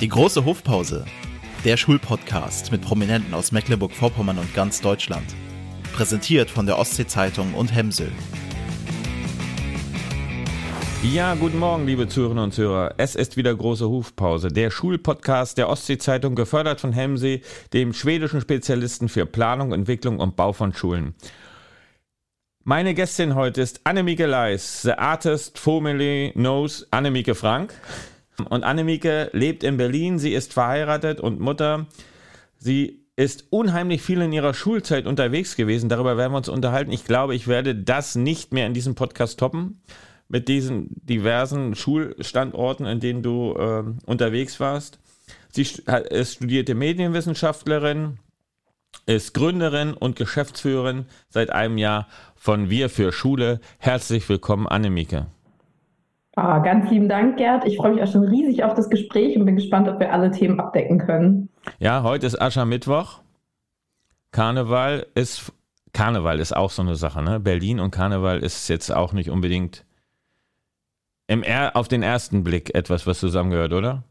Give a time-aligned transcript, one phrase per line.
[0.00, 1.04] Die große Hofpause.
[1.64, 5.24] Der Schulpodcast mit Prominenten aus Mecklenburg-Vorpommern und ganz Deutschland.
[5.94, 8.10] Präsentiert von der Ostsee-Zeitung und Hemsel.
[11.12, 12.94] Ja, guten Morgen, liebe Zuhörerinnen und Zuhörer.
[12.96, 14.48] Es ist wieder große Hufpause.
[14.48, 17.42] Der Schulpodcast der Ostsee-Zeitung, gefördert von Hemsee,
[17.72, 21.14] dem schwedischen Spezialisten für Planung, Entwicklung und Bau von Schulen.
[22.64, 27.74] Meine Gästin heute ist Annemieke Leis, the artist formerly knows Annemieke Frank.
[28.48, 31.86] Und Annemieke lebt in Berlin, sie ist verheiratet und Mutter.
[32.58, 35.88] Sie ist unheimlich viel in ihrer Schulzeit unterwegs gewesen.
[35.88, 36.90] Darüber werden wir uns unterhalten.
[36.90, 39.80] Ich glaube, ich werde das nicht mehr in diesem Podcast toppen.
[40.28, 44.98] Mit diesen diversen Schulstandorten, in denen du äh, unterwegs warst.
[45.52, 48.18] Sie ist studierte Medienwissenschaftlerin,
[49.06, 53.60] ist Gründerin und Geschäftsführerin seit einem Jahr von Wir für Schule.
[53.78, 55.26] Herzlich willkommen, Annemieke.
[56.36, 57.64] Ah, ganz lieben Dank, Gerd.
[57.64, 60.30] Ich freue mich auch schon riesig auf das Gespräch und bin gespannt, ob wir alle
[60.30, 61.48] Themen abdecken können.
[61.78, 63.20] Ja, heute ist Aschermittwoch.
[64.32, 65.52] Karneval ist
[65.92, 67.38] Karneval ist auch so eine Sache, ne?
[67.38, 69.84] Berlin und Karneval ist jetzt auch nicht unbedingt
[71.28, 74.02] im auf den ersten Blick etwas, was zusammengehört, oder?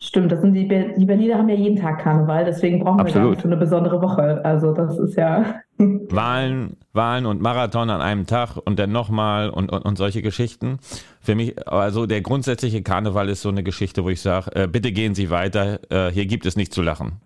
[0.00, 3.24] Stimmt, das sind die, Be die Berliner haben ja jeden Tag Karneval, deswegen brauchen Absolut.
[3.26, 4.44] wir nicht so eine besondere Woche.
[4.44, 5.60] Also das ist ja.
[5.78, 10.78] Wahlen, Wahlen und Marathon an einem Tag und dann nochmal und, und, und solche Geschichten.
[11.20, 14.92] Für mich, also der grundsätzliche Karneval ist so eine Geschichte, wo ich sage, äh, bitte
[14.92, 17.20] gehen Sie weiter, äh, hier gibt es nicht zu lachen.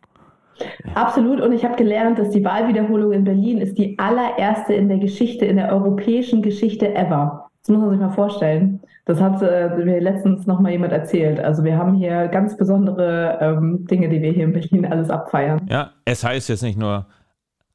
[0.94, 1.41] Absolut.
[1.41, 5.47] Und ich habe gelernt, dass die Wahlwiederholung in Berlin ist die allererste in der Geschichte,
[5.47, 7.48] in der europäischen Geschichte ever.
[7.62, 8.80] Das muss man sich mal vorstellen.
[9.05, 11.38] Das hat äh, mir letztens noch mal jemand erzählt.
[11.38, 15.60] Also wir haben hier ganz besondere ähm, Dinge, die wir hier in Berlin alles abfeiern.
[15.69, 17.06] Ja, es heißt jetzt nicht nur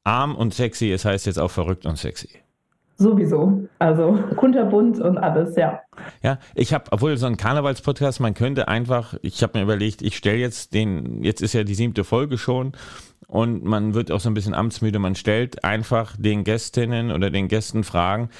[0.04, 2.28] arm und sexy, es heißt jetzt auch verrückt und sexy.
[2.96, 3.62] Sowieso.
[3.78, 5.80] Also kunterbunt und alles, ja.
[6.22, 10.16] Ja, ich habe, obwohl so ein Karnevalspodcast, man könnte einfach, ich habe mir überlegt, ich
[10.16, 12.72] stelle jetzt den, jetzt ist ja die siebte Folge schon
[13.28, 17.46] und man wird auch so ein bisschen amtsmüde, man stellt einfach den Gästinnen oder den
[17.46, 18.30] Gästen Fragen,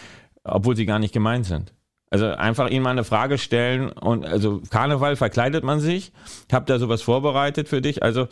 [0.44, 1.72] obwohl sie gar nicht gemeint sind.
[2.10, 6.12] Also einfach ihnen mal eine Frage stellen und also Karneval verkleidet man sich.
[6.48, 8.02] Ich habe da sowas vorbereitet für dich.
[8.02, 8.26] Also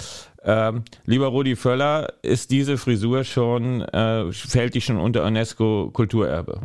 [0.45, 6.61] ähm, lieber Rudi Völler, ist diese Frisur schon äh, fällt die schon unter UNESCO Kulturerbe?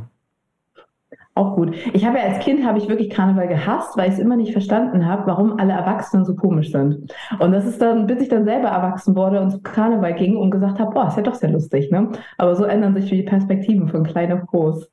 [1.34, 1.76] Auch gut.
[1.94, 4.52] Ich habe ja als Kind habe ich wirklich Karneval gehasst, weil ich es immer nicht
[4.52, 7.14] verstanden habe, warum alle Erwachsenen so komisch sind.
[7.40, 10.52] Und das ist dann, bis ich dann selber erwachsen wurde und zu Karneval ging und
[10.52, 12.10] gesagt habe, boah, ist ja doch sehr lustig, ne?
[12.38, 14.92] Aber so ändern sich die Perspektiven von klein auf groß.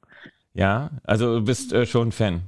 [0.59, 2.41] Ja, also du bist äh, schon Fan.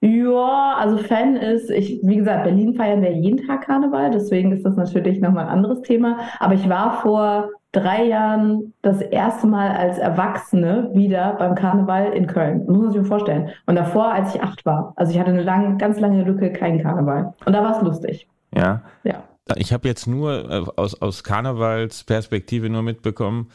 [0.00, 4.64] Ja, also Fan ist, ich, wie gesagt, Berlin feiern wir jeden Tag Karneval, deswegen ist
[4.64, 6.18] das natürlich nochmal ein anderes Thema.
[6.38, 12.28] Aber ich war vor drei Jahren das erste Mal als Erwachsene wieder beim Karneval in
[12.28, 12.66] Köln.
[12.66, 13.50] Muss man sich mal vorstellen.
[13.66, 14.92] Und davor, als ich acht war.
[14.94, 17.34] Also ich hatte eine lang, ganz lange Lücke, kein Karneval.
[17.44, 18.28] Und da war es lustig.
[18.54, 18.82] Ja.
[19.02, 19.24] Ja.
[19.56, 23.50] Ich habe jetzt nur äh, aus, aus Karnevalsperspektive nur mitbekommen,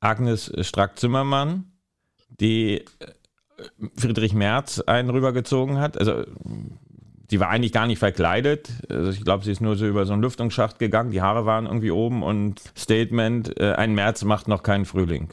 [0.00, 1.71] Agnes Strack-Zimmermann
[2.40, 2.84] die äh,
[3.96, 5.98] Friedrich Merz einen rübergezogen hat.
[5.98, 6.24] Also
[7.30, 8.70] die war eigentlich gar nicht verkleidet.
[8.88, 11.10] Also ich glaube, sie ist nur so über so einen Lüftungsschacht gegangen.
[11.10, 15.30] Die Haare waren irgendwie oben und Statement, äh, ein März macht noch keinen Frühling.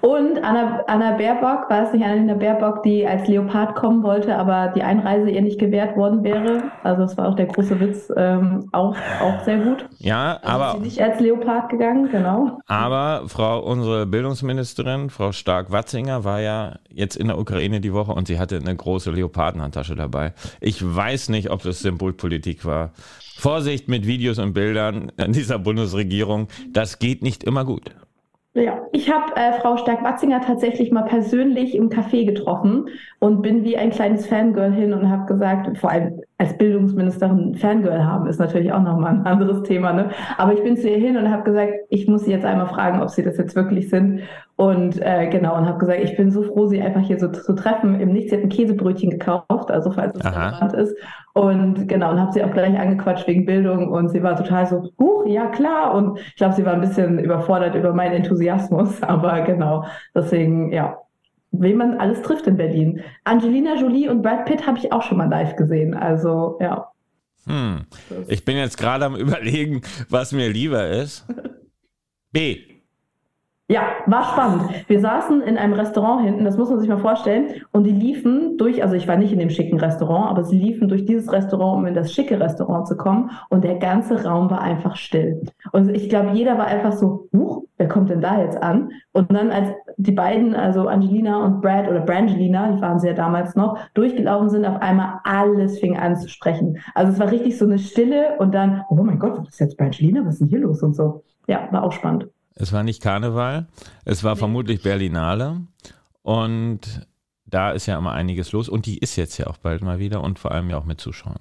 [0.00, 4.72] Und Anna, Anna Baerbock, war es nicht Anna Baerbock, die als Leopard kommen wollte, aber
[4.74, 6.62] die Einreise ihr nicht gewährt worden wäre?
[6.82, 9.86] Also das war auch der große Witz, ähm, auch, auch sehr gut.
[9.98, 10.66] Ja, also aber...
[10.66, 12.58] Ist sie nicht als Leopard gegangen, genau.
[12.66, 18.26] Aber Frau, unsere Bildungsministerin, Frau Stark-Watzinger, war ja jetzt in der Ukraine die Woche und
[18.28, 20.32] sie hatte eine große Leopardenhandtasche dabei.
[20.60, 22.90] Ich weiß nicht, ob das Symbolpolitik war.
[23.36, 27.90] Vorsicht mit Videos und Bildern an dieser Bundesregierung, das geht nicht immer gut.
[28.52, 32.88] Ja, ich habe äh, Frau Stark-Watzinger tatsächlich mal persönlich im Café getroffen
[33.20, 38.02] und bin wie ein kleines Fangirl hin und habe gesagt, vor allem als Bildungsministerin Fangirl
[38.02, 39.92] haben, ist natürlich auch nochmal ein anderes Thema.
[39.92, 40.08] Ne?
[40.38, 43.02] Aber ich bin zu ihr hin und habe gesagt, ich muss sie jetzt einmal fragen,
[43.02, 44.22] ob sie das jetzt wirklich sind.
[44.56, 47.54] Und äh, genau, und habe gesagt, ich bin so froh, sie einfach hier so zu
[47.54, 48.00] treffen.
[48.00, 50.96] Im Nichts, sie hat ein Käsebrötchen gekauft, also falls es relevant ist.
[51.34, 54.88] Und genau, und habe sie auch gleich angequatscht wegen Bildung und sie war total so,
[54.98, 55.94] huch, ja klar.
[55.94, 59.84] Und ich glaube, sie war ein bisschen überfordert über meinen Enthusiasmus, aber genau,
[60.14, 60.96] deswegen, ja,
[61.52, 63.00] wen man alles trifft in Berlin.
[63.24, 66.90] Angelina Jolie und Brad Pitt habe ich auch schon mal live gesehen, also ja.
[67.46, 67.86] Hm.
[68.28, 71.26] Ich bin jetzt gerade am überlegen, was mir lieber ist.
[72.32, 72.69] B.
[73.70, 74.64] Ja, war spannend.
[74.88, 78.58] Wir saßen in einem Restaurant hinten, das muss man sich mal vorstellen, und die liefen
[78.58, 81.78] durch, also ich war nicht in dem schicken Restaurant, aber sie liefen durch dieses Restaurant,
[81.78, 85.40] um in das schicke Restaurant zu kommen, und der ganze Raum war einfach still.
[85.70, 88.90] Und ich glaube, jeder war einfach so, huch, wer kommt denn da jetzt an?
[89.12, 89.68] Und dann, als
[89.98, 94.50] die beiden, also Angelina und Brad oder Brangelina, die waren sie ja damals noch, durchgelaufen
[94.50, 96.78] sind, auf einmal alles fing an zu sprechen.
[96.96, 99.76] Also es war richtig so eine Stille und dann, oh mein Gott, was ist jetzt
[99.76, 100.22] Brangelina?
[100.24, 101.22] Was ist denn hier los und so.
[101.46, 102.26] Ja, war auch spannend.
[102.60, 103.66] Es war nicht Karneval,
[104.04, 104.38] es war nee.
[104.38, 105.62] vermutlich Berlinale
[106.22, 107.06] und
[107.46, 110.22] da ist ja immer einiges los und die ist jetzt ja auch bald mal wieder
[110.22, 111.40] und vor allem ja auch mit Zuschauern.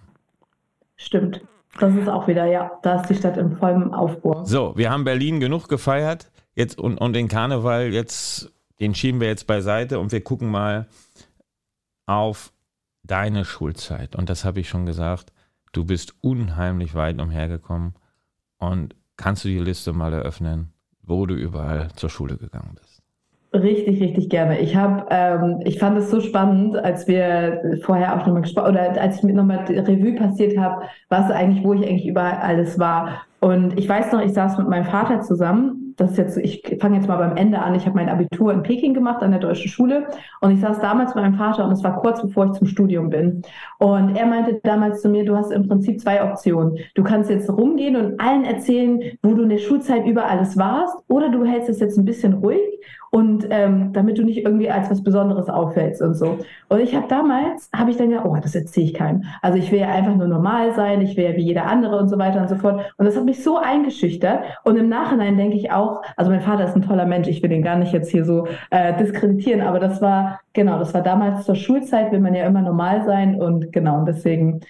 [0.96, 1.42] Stimmt.
[1.80, 4.44] Das ist auch wieder, ja, da ist die Stadt im vollen Aufbau.
[4.44, 9.28] So, wir haben Berlin genug gefeiert jetzt und, und den Karneval jetzt, den schieben wir
[9.28, 10.88] jetzt beiseite und wir gucken mal
[12.06, 12.52] auf
[13.04, 14.16] deine Schulzeit.
[14.16, 15.32] Und das habe ich schon gesagt,
[15.72, 17.94] du bist unheimlich weit umhergekommen
[18.58, 20.74] und kannst du die Liste mal eröffnen?
[21.10, 23.02] Wo du überall zur Schule gegangen bist.
[23.52, 24.60] Richtig, richtig gerne.
[24.60, 29.02] Ich habe, ähm, ich fand es so spannend, als wir vorher auch nochmal gesprochen oder
[29.02, 33.24] als ich mit nochmal Revue passiert habe, was eigentlich, wo ich eigentlich überall alles war.
[33.40, 37.08] Und ich weiß noch, ich saß mit meinem Vater zusammen das jetzt, ich fange jetzt
[37.08, 37.76] mal beim Ende an.
[37.76, 40.08] Ich habe mein Abitur in Peking gemacht an der deutschen Schule
[40.42, 43.10] und ich saß damals mit meinem Vater und es war kurz bevor ich zum Studium
[43.10, 43.42] bin.
[43.78, 46.78] Und er meinte damals zu mir, du hast im Prinzip zwei Optionen.
[46.96, 50.96] Du kannst jetzt rumgehen und allen erzählen, wo du in der Schulzeit über alles warst,
[51.08, 52.60] oder du hältst es jetzt ein bisschen ruhig
[53.12, 56.38] und ähm, damit du nicht irgendwie als was Besonderes auffällst und so.
[56.68, 59.24] Und ich habe damals, habe ich dann gedacht, oh, das erzähle ich keinem.
[59.42, 62.10] Also ich will ja einfach nur normal sein, ich will ja wie jeder andere und
[62.10, 62.94] so weiter und so fort.
[62.98, 64.44] Und das hat mich so eingeschüchtert.
[64.64, 67.50] Und im Nachhinein denke ich auch, also mein Vater ist ein toller Mensch, ich will
[67.50, 71.46] den gar nicht jetzt hier so äh, diskreditieren, aber das war, genau, das war damals
[71.46, 74.62] zur Schulzeit, will man ja immer normal sein und genau, und deswegen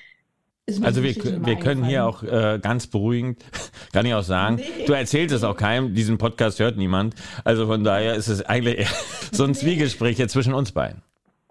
[0.83, 3.43] also wir, wir können hier auch äh, ganz beruhigend,
[3.93, 4.85] kann ich auch sagen, nee.
[4.85, 7.15] du erzählst es auch keinem, diesen Podcast hört niemand.
[7.43, 8.87] Also von daher ist es eigentlich
[9.31, 11.01] so ein Zwiegespräch jetzt zwischen uns beiden.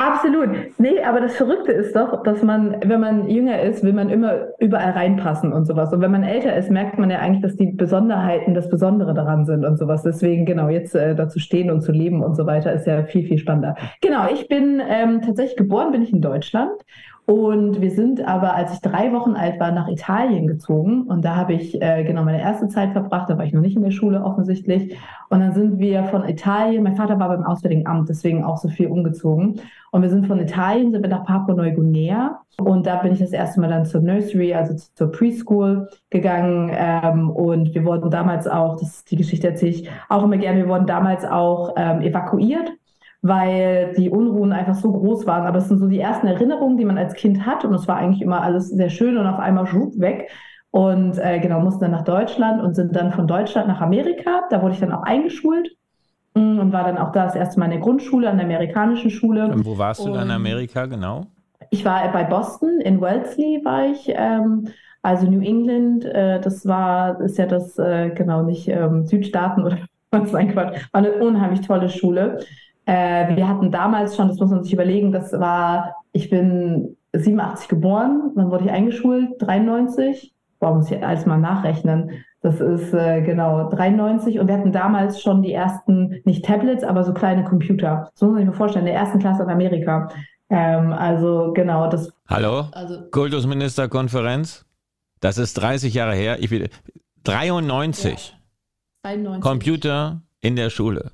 [0.00, 0.50] Absolut.
[0.78, 4.46] Nee, aber das Verrückte ist doch, dass man, wenn man jünger ist, will man immer
[4.60, 5.92] überall reinpassen und sowas.
[5.92, 9.44] Und wenn man älter ist, merkt man ja eigentlich, dass die Besonderheiten das Besondere daran
[9.44, 10.04] sind und sowas.
[10.04, 13.26] Deswegen, genau, jetzt äh, dazu stehen und zu leben und so weiter ist ja viel,
[13.26, 13.74] viel spannender.
[14.00, 16.70] Genau, ich bin ähm, tatsächlich geboren, bin ich in Deutschland
[17.28, 21.02] und wir sind aber, als ich drei Wochen alt war, nach Italien gezogen.
[21.02, 23.28] Und da habe ich äh, genau meine erste Zeit verbracht.
[23.28, 24.96] Da war ich noch nicht in der Schule offensichtlich.
[25.28, 28.70] Und dann sind wir von Italien, mein Vater war beim Auswärtigen Amt, deswegen auch so
[28.70, 29.60] viel umgezogen.
[29.90, 32.40] Und wir sind von Italien, sind wir nach Papua-Neuguinea.
[32.62, 36.70] Und da bin ich das erste Mal dann zur Nursery, also zur Preschool gegangen.
[36.72, 40.60] Ähm, und wir wurden damals auch, das ist die Geschichte erzähle ich auch immer gerne,
[40.60, 42.72] wir wurden damals auch ähm, evakuiert
[43.22, 45.46] weil die Unruhen einfach so groß waren.
[45.46, 47.64] Aber es sind so die ersten Erinnerungen, die man als Kind hat.
[47.64, 50.30] Und es war eigentlich immer alles sehr schön und auf einmal schwupp weg.
[50.70, 54.42] Und äh, genau, mussten dann nach Deutschland und sind dann von Deutschland nach Amerika.
[54.50, 55.70] Da wurde ich dann auch eingeschult
[56.34, 59.10] mm, und war dann auch da das erste Mal in der Grundschule, an der amerikanischen
[59.10, 59.46] Schule.
[59.46, 61.26] Und wo warst du dann in Amerika genau?
[61.70, 64.12] Ich war bei Boston, in Wellesley war ich.
[64.14, 64.68] Ähm,
[65.02, 69.78] also New England, äh, das war, ist ja das, äh, genau, nicht ähm, Südstaaten oder
[70.10, 72.40] was, nein, Quatsch, war eine unheimlich tolle Schule.
[72.88, 77.68] Äh, wir hatten damals schon, das muss man sich überlegen, das war, ich bin 87
[77.68, 79.34] geboren, wann wurde ich eingeschult?
[79.40, 80.32] 93?
[80.58, 82.24] Boah, muss ich alles mal nachrechnen.
[82.40, 87.04] Das ist äh, genau 93 und wir hatten damals schon die ersten, nicht Tablets, aber
[87.04, 88.10] so kleine Computer.
[88.14, 90.08] So muss man sich mal vorstellen, in der ersten Klasse in Amerika.
[90.48, 92.10] Ähm, also genau, das.
[92.26, 92.68] Hallo?
[92.72, 94.64] Also, Kultusministerkonferenz?
[95.20, 96.38] Das ist 30 Jahre her.
[96.40, 96.70] Ich will,
[97.24, 98.34] 93.
[99.04, 99.42] Ja, 93.
[99.42, 101.10] Computer in der Schule.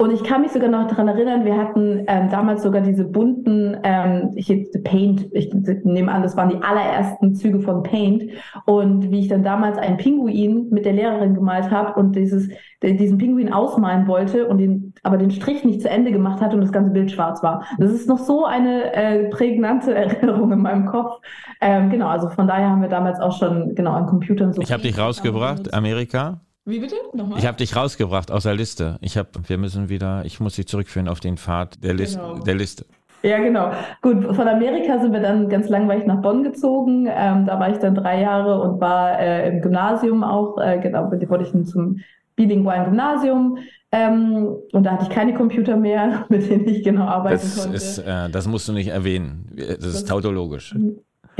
[0.00, 3.76] Und ich kann mich sogar noch daran erinnern, wir hatten ähm, damals sogar diese bunten,
[3.82, 4.48] ähm, ich
[4.82, 5.52] Paint, ich
[5.84, 8.30] nehme an, das waren die allerersten Züge von Paint.
[8.64, 12.48] Und wie ich dann damals einen Pinguin mit der Lehrerin gemalt habe und dieses,
[12.82, 16.62] diesen Pinguin ausmalen wollte und den, aber den Strich nicht zu Ende gemacht hatte und
[16.62, 17.66] das ganze Bild schwarz war.
[17.76, 21.20] Das ist noch so eine äh, prägnante Erinnerung in meinem Kopf.
[21.60, 24.62] Ähm, genau, also von daher haben wir damals auch schon genau an Computern so.
[24.62, 26.40] Ich habe dich rausgebracht, Amerika.
[26.70, 26.94] Wie bitte?
[27.12, 27.38] Nochmal?
[27.38, 28.96] Ich habe dich rausgebracht aus der Liste.
[29.00, 32.38] Ich habe, wir müssen wieder, ich muss dich zurückführen auf den Pfad der, List, genau.
[32.38, 32.86] der Liste.
[33.22, 33.72] Ja, genau.
[34.00, 37.06] Gut, von Amerika sind wir dann ganz langweilig nach Bonn gezogen.
[37.10, 41.10] Ähm, da war ich dann drei Jahre und war äh, im Gymnasium auch, äh, genau,
[41.10, 42.00] wurde ich zum
[42.36, 43.58] bilingualen Gymnasium.
[43.92, 47.76] Ähm, und da hatte ich keine Computer mehr, mit denen ich genau arbeiten das konnte.
[47.76, 49.50] Ist, äh, das musst du nicht erwähnen.
[49.54, 50.74] Das, das ist tautologisch.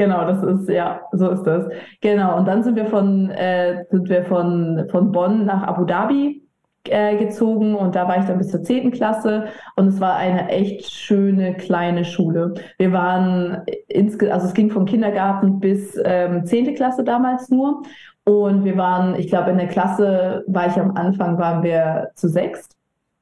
[0.00, 1.66] Genau, das ist, ja, so ist das.
[2.00, 6.42] Genau, und dann sind wir von, äh, sind wir von, von Bonn nach Abu Dhabi
[6.88, 8.92] äh, gezogen und da war ich dann bis zur 10.
[8.92, 12.54] Klasse und es war eine echt schöne kleine Schule.
[12.78, 16.74] Wir waren insgesamt, also es ging vom Kindergarten bis ähm, 10.
[16.76, 17.82] Klasse damals nur
[18.24, 22.26] und wir waren, ich glaube, in der Klasse war ich am Anfang, waren wir zu
[22.26, 22.74] sechst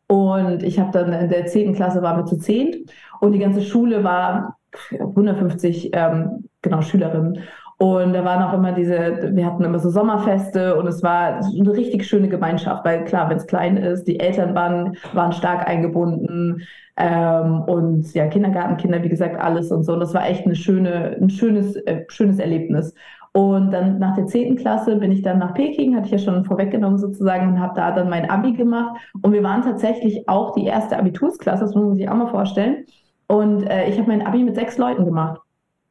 [0.07, 1.75] Und ich habe dann in der 10.
[1.75, 2.87] Klasse waren wir zu 10
[3.21, 4.59] und die ganze Schule war
[4.93, 7.43] 150 ähm, genau, Schülerinnen.
[7.81, 11.73] Und da waren auch immer diese, wir hatten immer so Sommerfeste und es war eine
[11.73, 16.63] richtig schöne Gemeinschaft, weil klar, wenn es klein ist, die Eltern waren, waren stark eingebunden
[16.97, 19.93] ähm, und ja, Kindergartenkinder, wie gesagt, alles und so.
[19.93, 22.95] Und das war echt eine schöne, ein schönes, äh, schönes Erlebnis.
[23.33, 24.57] Und dann nach der 10.
[24.57, 27.93] Klasse bin ich dann nach Peking, hatte ich ja schon vorweggenommen sozusagen, und habe da
[27.93, 28.99] dann mein Abi gemacht.
[29.23, 32.87] Und wir waren tatsächlich auch die erste Abitursklasse, das muss man sich auch mal vorstellen.
[33.29, 35.41] Und äh, ich habe mein Abi mit sechs Leuten gemacht.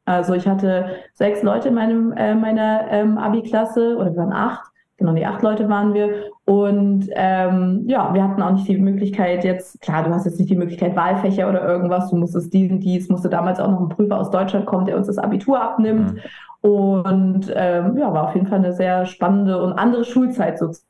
[0.07, 4.71] Also ich hatte sechs Leute in meinem, äh, meiner ähm, Abi-Klasse oder wir waren acht.
[4.95, 6.31] Genau, die acht Leute waren wir.
[6.45, 10.49] Und ähm, ja, wir hatten auch nicht die Möglichkeit jetzt, klar, du hast jetzt nicht
[10.49, 14.17] die Möglichkeit Wahlfächer oder irgendwas, du musstest diesen, dies, musste damals auch noch ein Prüfer
[14.17, 16.13] aus Deutschland kommen, der uns das Abitur abnimmt.
[16.13, 16.19] Mhm.
[16.61, 20.86] Und ähm, ja, war auf jeden Fall eine sehr spannende und andere Schulzeit sozusagen.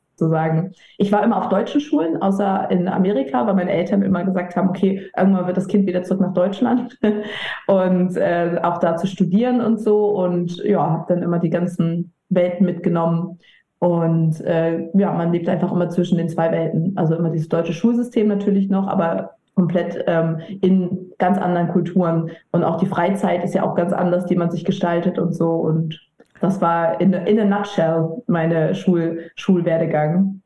[0.96, 4.68] Ich war immer auf deutschen Schulen, außer in Amerika, weil meine Eltern immer gesagt haben,
[4.68, 6.98] okay, irgendwann wird das Kind wieder zurück nach Deutschland
[7.66, 10.06] und äh, auch da zu studieren und so.
[10.06, 13.38] Und ja, habe dann immer die ganzen Welten mitgenommen.
[13.78, 16.94] Und äh, ja, man lebt einfach immer zwischen den zwei Welten.
[16.96, 22.30] Also immer dieses deutsche Schulsystem natürlich noch, aber komplett ähm, in ganz anderen Kulturen.
[22.52, 25.50] Und auch die Freizeit ist ja auch ganz anders, die man sich gestaltet und so.
[25.50, 26.00] Und
[26.40, 30.42] das war in, in a nutshell meine Schul, Schulwerdegang.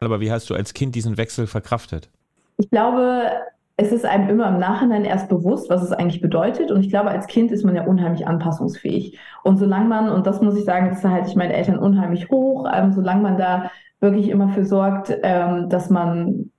[0.00, 2.10] Aber wie hast du als Kind diesen Wechsel verkraftet?
[2.58, 3.30] Ich glaube,
[3.76, 6.70] es ist einem immer im Nachhinein erst bewusst, was es eigentlich bedeutet.
[6.70, 9.18] Und ich glaube, als Kind ist man ja unheimlich anpassungsfähig.
[9.42, 12.68] Und solange man, und das muss ich sagen, das halte ich meine Eltern unheimlich hoch,
[12.72, 13.70] ähm, solange man da
[14.00, 16.51] wirklich immer für sorgt, ähm, dass man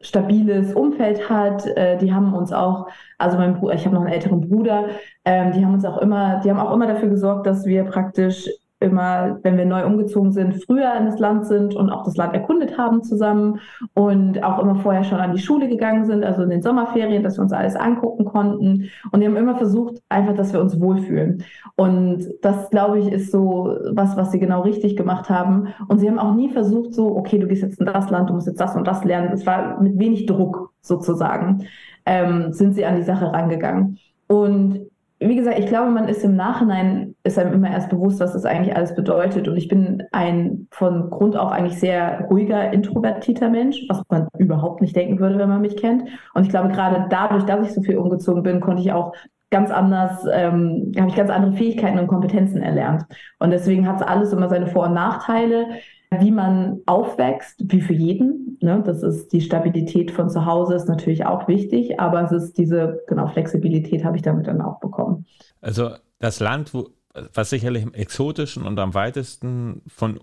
[0.00, 1.66] stabiles Umfeld hat.
[1.66, 2.88] Äh, die haben uns auch,
[3.18, 4.88] also mein Bruder, ich habe noch einen älteren Bruder,
[5.24, 8.48] ähm, die haben uns auch immer, die haben auch immer dafür gesorgt, dass wir praktisch
[8.80, 12.32] immer, wenn wir neu umgezogen sind, früher in das Land sind und auch das Land
[12.34, 13.60] erkundet haben zusammen
[13.94, 17.38] und auch immer vorher schon an die Schule gegangen sind, also in den Sommerferien, dass
[17.38, 18.88] wir uns alles angucken konnten.
[19.10, 21.42] Und die haben immer versucht, einfach, dass wir uns wohlfühlen.
[21.74, 25.68] Und das, glaube ich, ist so was, was sie genau richtig gemacht haben.
[25.88, 28.34] Und sie haben auch nie versucht, so, okay, du gehst jetzt in das Land, du
[28.34, 29.32] musst jetzt das und das lernen.
[29.32, 31.64] Es war mit wenig Druck sozusagen,
[32.06, 33.98] ähm, sind sie an die Sache rangegangen.
[34.28, 34.87] Und
[35.20, 38.44] wie gesagt, ich glaube, man ist im Nachhinein, ist einem immer erst bewusst, was das
[38.44, 39.48] eigentlich alles bedeutet.
[39.48, 44.80] Und ich bin ein von Grund auf eigentlich sehr ruhiger, introvertierter Mensch, was man überhaupt
[44.80, 46.04] nicht denken würde, wenn man mich kennt.
[46.34, 49.12] Und ich glaube, gerade dadurch, dass ich so viel umgezogen bin, konnte ich auch
[49.50, 53.04] ganz anders, ähm, habe ich ganz andere Fähigkeiten und Kompetenzen erlernt.
[53.40, 55.66] Und deswegen hat es alles immer seine Vor- und Nachteile
[56.10, 58.58] wie man aufwächst, wie für jeden.
[58.60, 58.82] Ne?
[58.84, 63.02] Das ist die Stabilität von zu Hause ist natürlich auch wichtig, aber es ist diese
[63.06, 65.26] genau Flexibilität habe ich damit dann auch bekommen.
[65.60, 66.90] Also das Land, wo,
[67.34, 70.20] was sicherlich im exotischen und am weitesten von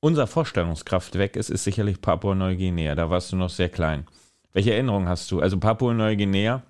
[0.00, 2.94] unserer Vorstellungskraft weg ist, ist sicherlich Papua-Neuguinea.
[2.94, 4.06] Da warst du noch sehr klein.
[4.52, 5.40] Welche Erinnerungen hast du?
[5.40, 6.62] Also Papua-Neuguinea.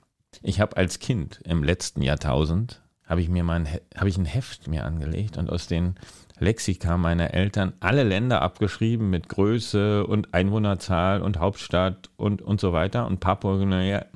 [0.42, 4.68] Ich habe als Kind im letzten Jahrtausend habe ich mir mein habe ich ein Heft
[4.68, 5.96] mir angelegt und aus den
[6.40, 12.72] Lexika meiner Eltern alle Länder abgeschrieben mit Größe und Einwohnerzahl und Hauptstadt und, und so
[12.72, 13.06] weiter.
[13.06, 14.06] Und Papua-Neuguinea,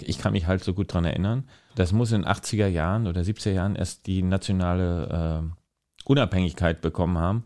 [0.00, 3.52] ich kann mich halt so gut daran erinnern, das muss in 80er Jahren oder 70er
[3.52, 7.44] Jahren erst die nationale äh, Unabhängigkeit bekommen haben.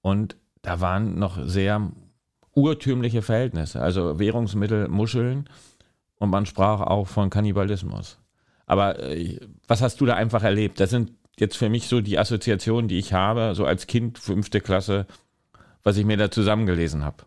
[0.00, 1.90] Und da waren noch sehr
[2.54, 5.48] urtümliche Verhältnisse, also Währungsmittel, Muscheln
[6.18, 8.18] und man sprach auch von Kannibalismus.
[8.66, 10.80] Aber äh, was hast du da einfach erlebt?
[10.80, 14.60] Das sind jetzt für mich so die Assoziation, die ich habe, so als Kind, fünfte
[14.60, 15.06] Klasse,
[15.82, 17.24] was ich mir da zusammengelesen habe.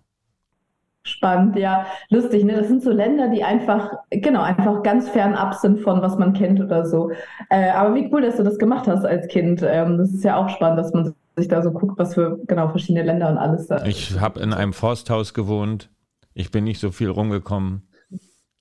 [1.04, 1.86] Spannend, ja.
[2.10, 2.54] Lustig, ne?
[2.54, 6.60] Das sind so Länder, die einfach, genau, einfach ganz fernab sind von was man kennt
[6.60, 7.12] oder so.
[7.50, 9.63] Äh, aber wie cool, dass du das gemacht hast als Kind.
[9.63, 12.68] Ähm, das ist ja auch spannend, dass man sich da so guckt, was für genau
[12.70, 13.86] verschiedene Länder und alles da.
[13.86, 15.89] Ich habe in einem Forsthaus gewohnt.
[16.34, 17.88] Ich bin nicht so viel rumgekommen.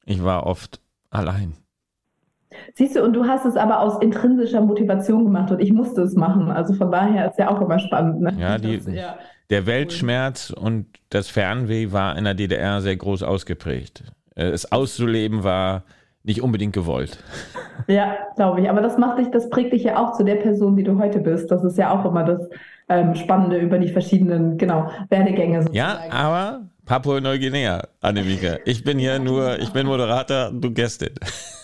[0.05, 1.55] Ich war oft allein.
[2.75, 6.14] Siehst du, und du hast es aber aus intrinsischer Motivation gemacht und ich musste es
[6.14, 6.50] machen.
[6.50, 8.21] Also von daher ist ja auch immer spannend.
[8.21, 8.35] Ne?
[8.38, 9.19] Ja, die, das, ja,
[9.50, 14.05] der Weltschmerz und das Fernweh war in der DDR sehr groß ausgeprägt.
[14.35, 15.85] Äh, es auszuleben war
[16.23, 17.19] nicht unbedingt gewollt.
[17.87, 18.69] Ja, glaube ich.
[18.69, 21.21] Aber das macht dich, das prägt dich ja auch zu der Person, die du heute
[21.21, 21.50] bist.
[21.50, 22.47] Das ist ja auch immer das
[22.90, 25.76] ähm, Spannende über die verschiedenen, genau, Werdegänge sozusagen.
[25.76, 28.61] Ja, aber Papua-Neuguinea, Annemike.
[28.67, 31.14] Ich bin hier nur, ich bin Moderator, du Gästin.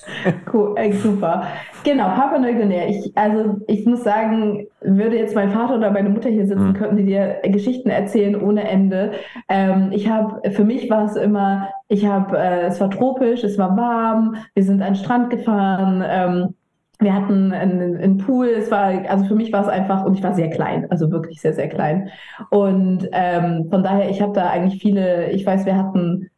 [0.52, 1.44] Cool, super.
[1.84, 2.86] Genau, Papua-Neuguinea.
[2.88, 6.74] Ich, also ich muss sagen, würde jetzt mein Vater oder meine Mutter hier sitzen, mhm.
[6.74, 9.12] könnten die dir Geschichten erzählen ohne Ende.
[9.48, 13.58] Ähm, ich habe, für mich war es immer, ich habe, äh, es war tropisch, es
[13.58, 16.04] war warm, wir sind an den Strand gefahren.
[16.06, 16.54] Ähm,
[17.00, 20.22] wir hatten einen, einen, Pool, es war, also für mich war es einfach, und ich
[20.22, 22.08] war sehr klein, also wirklich sehr, sehr klein.
[22.50, 26.30] Und ähm, von daher, ich habe da eigentlich viele, ich weiß, wir hatten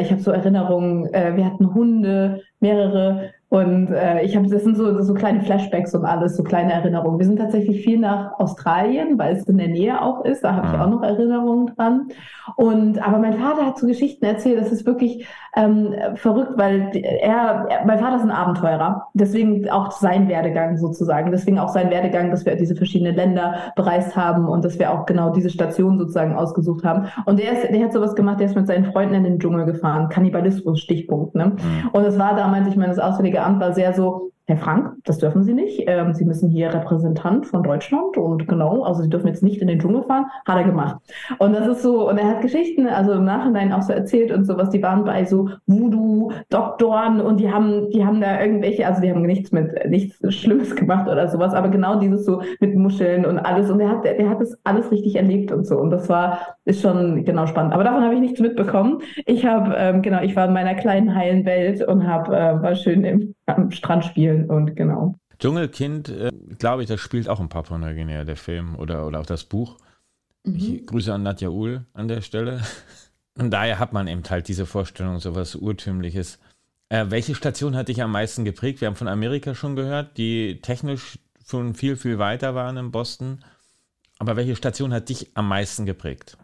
[0.00, 4.76] ich habe so Erinnerungen, äh, wir hatten Hunde, mehrere und äh, ich habe, das sind
[4.76, 7.20] so, so kleine Flashbacks und alles, so kleine Erinnerungen.
[7.20, 10.42] Wir sind tatsächlich viel nach Australien, weil es in der Nähe auch ist.
[10.42, 10.84] Da habe ich ah.
[10.84, 12.08] auch noch Erinnerungen dran.
[12.56, 14.60] Und aber mein Vater hat so Geschichten erzählt.
[14.60, 19.06] Das ist wirklich ähm, verrückt, weil er, er, mein Vater ist ein Abenteurer.
[19.14, 21.30] Deswegen auch sein Werdegang sozusagen.
[21.30, 25.06] Deswegen auch sein Werdegang, dass wir diese verschiedenen Länder bereist haben und dass wir auch
[25.06, 27.06] genau diese Station sozusagen ausgesucht haben.
[27.24, 28.40] Und der, ist, der hat sowas gemacht.
[28.40, 30.08] Der ist mit seinen Freunden in den Dschungel gefahren.
[30.08, 31.36] Kannibalismus Stichpunkt.
[31.36, 31.46] Ne?
[31.46, 31.90] Mhm.
[31.92, 35.16] Und es war damals, ich meine, das Auswärtige Amt war sehr so, Herr Frank, das
[35.16, 35.84] dürfen Sie nicht.
[35.86, 39.68] Ähm, Sie müssen hier Repräsentant von Deutschland und genau, also Sie dürfen jetzt nicht in
[39.68, 40.26] den Dschungel fahren.
[40.46, 40.96] Hat er gemacht.
[41.38, 44.44] Und das ist so, und er hat Geschichten, also im Nachhinein auch so erzählt und
[44.44, 49.10] sowas, die waren bei so Voodoo-Doktoren und die haben, die haben da irgendwelche, also die
[49.10, 53.38] haben nichts mit, nichts Schlimmes gemacht oder sowas, aber genau dieses so mit Muscheln und
[53.38, 53.70] alles.
[53.70, 55.78] Und der hat, der hat das alles richtig erlebt und so.
[55.78, 57.72] Und das war, ist schon genau spannend.
[57.72, 58.98] Aber davon habe ich nichts mitbekommen.
[59.24, 62.74] Ich habe, ähm, genau, ich war in meiner kleinen heilen Welt und habe, äh, war
[62.74, 65.18] schön im, am Strand spielen spielen und genau.
[65.38, 69.44] Dschungelkind, äh, glaube ich, das spielt auch in Papua-Neuguinea, der Film oder, oder auch das
[69.44, 69.78] Buch.
[70.44, 70.56] Mhm.
[70.56, 72.60] Ich grüße an Nadja Uhl an der Stelle.
[73.38, 76.38] Und daher hat man eben halt diese Vorstellung, so was Urtümliches.
[76.88, 78.80] Äh, welche Station hat dich am meisten geprägt?
[78.80, 83.40] Wir haben von Amerika schon gehört, die technisch schon viel, viel weiter waren in Boston.
[84.20, 86.38] Aber welche Station hat dich am meisten geprägt?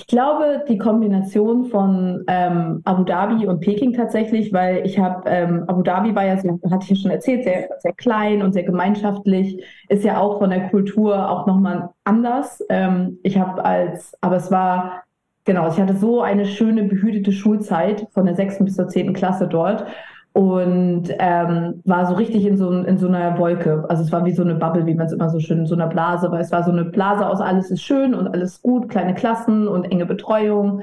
[0.00, 5.64] Ich glaube, die Kombination von ähm, Abu Dhabi und Peking tatsächlich, weil ich habe, ähm,
[5.66, 9.62] Abu Dhabi war ja, hatte ich ja schon erzählt, sehr, sehr klein und sehr gemeinschaftlich,
[9.90, 12.64] ist ja auch von der Kultur auch nochmal anders.
[12.70, 15.02] Ähm, ich habe als, aber es war,
[15.44, 19.48] genau, ich hatte so eine schöne, behütete Schulzeit von der sechsten bis zur zehnten Klasse
[19.48, 19.84] dort
[20.32, 23.84] und ähm, war so richtig in so, in so einer Wolke.
[23.88, 25.74] Also es war wie so eine Bubble, wie man es immer so schön, in so
[25.74, 28.88] einer Blase, weil es war so eine Blase aus alles ist schön und alles gut,
[28.88, 30.82] kleine Klassen und enge Betreuung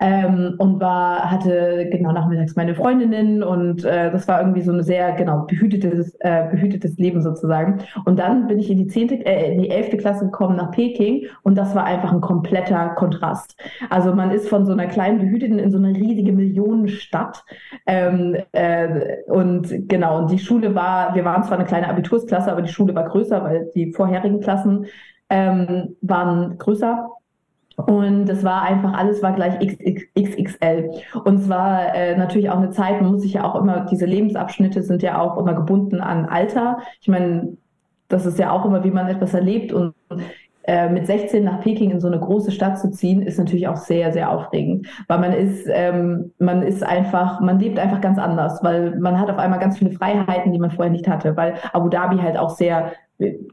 [0.00, 4.82] ähm, und war, hatte genau nachmittags meine Freundinnen und äh, das war irgendwie so ein
[4.82, 7.78] sehr, genau, behütetes, äh, behütetes Leben sozusagen.
[8.04, 11.26] Und dann bin ich in die zehnte, äh, in die elfte Klasse gekommen nach Peking
[11.42, 13.56] und das war einfach ein kompletter Kontrast.
[13.90, 17.44] Also man ist von so einer kleinen behüteten in so eine riesige Millionenstadt
[17.86, 22.62] ähm, äh, und genau, und die Schule war, wir waren zwar eine kleine Abitursklasse, aber
[22.62, 24.86] die Schule war größer, weil die vorherigen Klassen
[25.30, 27.10] ähm, waren größer
[27.86, 30.90] und das war einfach, alles war gleich XXL.
[31.24, 34.04] Und es war äh, natürlich auch eine Zeit, man muss sich ja auch immer, diese
[34.04, 36.78] Lebensabschnitte sind ja auch immer gebunden an Alter.
[37.00, 37.56] Ich meine,
[38.08, 39.72] das ist ja auch immer, wie man etwas erlebt.
[39.72, 39.94] Und
[40.64, 43.76] äh, mit 16 nach Peking in so eine große Stadt zu ziehen, ist natürlich auch
[43.76, 44.88] sehr, sehr aufregend.
[45.06, 49.30] Weil man ist, ähm, man ist einfach, man lebt einfach ganz anders, weil man hat
[49.30, 52.50] auf einmal ganz viele Freiheiten, die man vorher nicht hatte, weil Abu Dhabi halt auch
[52.50, 52.92] sehr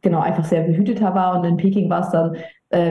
[0.02, 2.40] genau einfach sehr behüteter war und in Peking war es dann äh,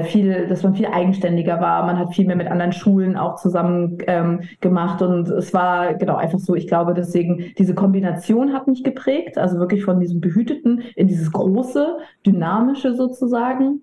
[0.05, 1.85] viel, dass man viel eigenständiger war.
[1.85, 6.17] Man hat viel mehr mit anderen Schulen auch zusammen ähm, gemacht und es war genau
[6.17, 6.55] einfach so.
[6.55, 11.33] Ich glaube, deswegen diese Kombination hat mich geprägt, also wirklich von diesem behüteten in dieses
[11.33, 13.81] große, dynamische sozusagen.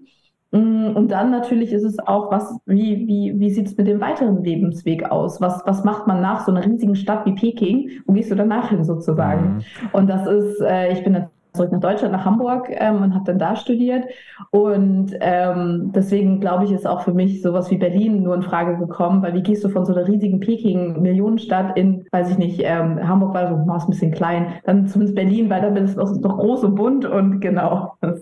[0.51, 4.01] Mm, und dann natürlich ist es auch, was, wie, wie, wie sieht es mit dem
[4.01, 5.39] weiteren Lebensweg aus?
[5.41, 7.89] Was, was macht man nach so einer riesigen Stadt wie Peking?
[8.05, 9.55] Wo gehst du danach hin sozusagen?
[9.55, 9.61] Mhm.
[9.93, 13.39] Und das ist, äh, ich bin zurück nach Deutschland, nach Hamburg ähm, und habe dann
[13.39, 14.05] da studiert.
[14.51, 18.77] Und ähm, deswegen glaube ich, ist auch für mich sowas wie Berlin nur in Frage
[18.77, 23.05] gekommen, weil wie gehst du von so einer riesigen Peking-Millionenstadt in, weiß ich nicht, ähm,
[23.07, 26.37] Hamburg war so oh, ein bisschen klein, dann zumindest Berlin, weil dann ist es noch
[26.37, 27.95] groß und bunt und genau.
[28.01, 28.21] Das,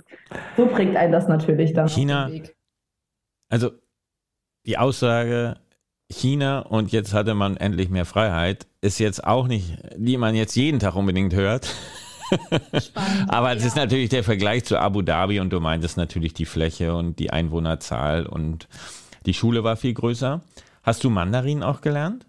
[0.58, 1.88] so prägt einen das natürlich dann.
[1.88, 2.30] China,
[3.50, 3.72] also
[4.66, 5.56] die Aussage,
[6.12, 10.56] China und jetzt hatte man endlich mehr Freiheit, ist jetzt auch nicht, die man jetzt
[10.56, 11.74] jeden Tag unbedingt hört.
[12.80, 13.68] Spannend, Aber es ja.
[13.68, 17.32] ist natürlich der Vergleich zu Abu Dhabi und du meintest natürlich die Fläche und die
[17.32, 18.68] Einwohnerzahl und
[19.26, 20.42] die Schule war viel größer.
[20.84, 22.26] Hast du Mandarin auch gelernt?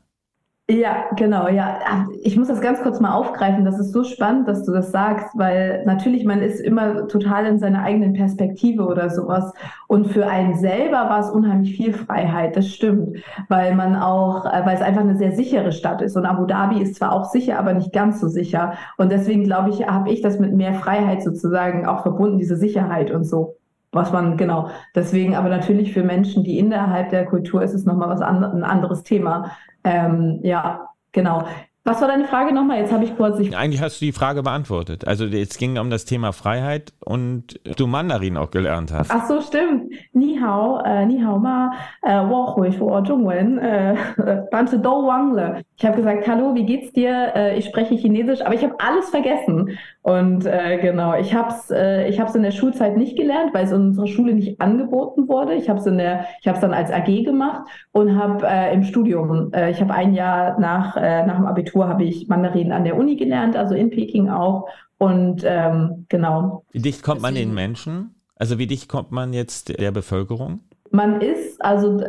[0.70, 1.80] Ja, genau, ja.
[2.22, 3.64] Ich muss das ganz kurz mal aufgreifen.
[3.64, 7.58] Das ist so spannend, dass du das sagst, weil natürlich man ist immer total in
[7.58, 9.52] seiner eigenen Perspektive oder sowas.
[9.88, 13.18] Und für einen selber war es unheimlich viel Freiheit, das stimmt.
[13.48, 16.16] Weil man auch, äh, weil es einfach eine sehr sichere Stadt ist.
[16.16, 18.74] Und Abu Dhabi ist zwar auch sicher, aber nicht ganz so sicher.
[18.96, 23.10] Und deswegen glaube ich, habe ich das mit mehr Freiheit sozusagen auch verbunden, diese Sicherheit
[23.10, 23.56] und so
[23.92, 24.70] was man, genau.
[24.94, 28.64] Deswegen aber natürlich für Menschen, die innerhalb der Kultur ist, ist nochmal was an, ein
[28.64, 29.52] anderes Thema.
[29.84, 31.44] Ähm, ja, genau.
[31.82, 32.78] Was war deine Frage nochmal?
[32.78, 33.38] Jetzt habe ich kurz.
[33.38, 35.08] Ich Eigentlich hast du die Frage beantwortet.
[35.08, 39.10] Also es ging um das Thema Freiheit und du Mandarin auch gelernt hast.
[39.10, 39.90] Ach so, stimmt.
[40.12, 41.72] Ni hao, äh, ni hao ma,
[42.02, 43.96] äh, wo hui shuo zhongwen, äh,
[44.50, 45.62] banche do wangle.
[45.78, 47.32] Ich habe gesagt, hallo, wie geht's dir?
[47.34, 49.78] Äh, ich spreche Chinesisch, aber ich habe alles vergessen.
[50.02, 53.66] Und äh, genau, ich habe es äh, ich hab's in der Schulzeit nicht gelernt, weil
[53.66, 55.54] es in unserer Schule nicht angeboten wurde.
[55.54, 58.72] Ich habe es in der, ich habe es dann als AG gemacht und habe äh,
[58.72, 62.72] im Studium, äh, ich habe ein Jahr nach, äh, nach dem Abitur habe ich Mandarin
[62.72, 64.68] an der Uni gelernt, also in Peking auch.
[64.96, 66.64] Und ähm, genau.
[66.72, 68.14] Wie dicht kommt man den Menschen?
[68.36, 70.60] Also wie dicht kommt man jetzt der Bevölkerung?
[70.92, 72.00] Man ist, also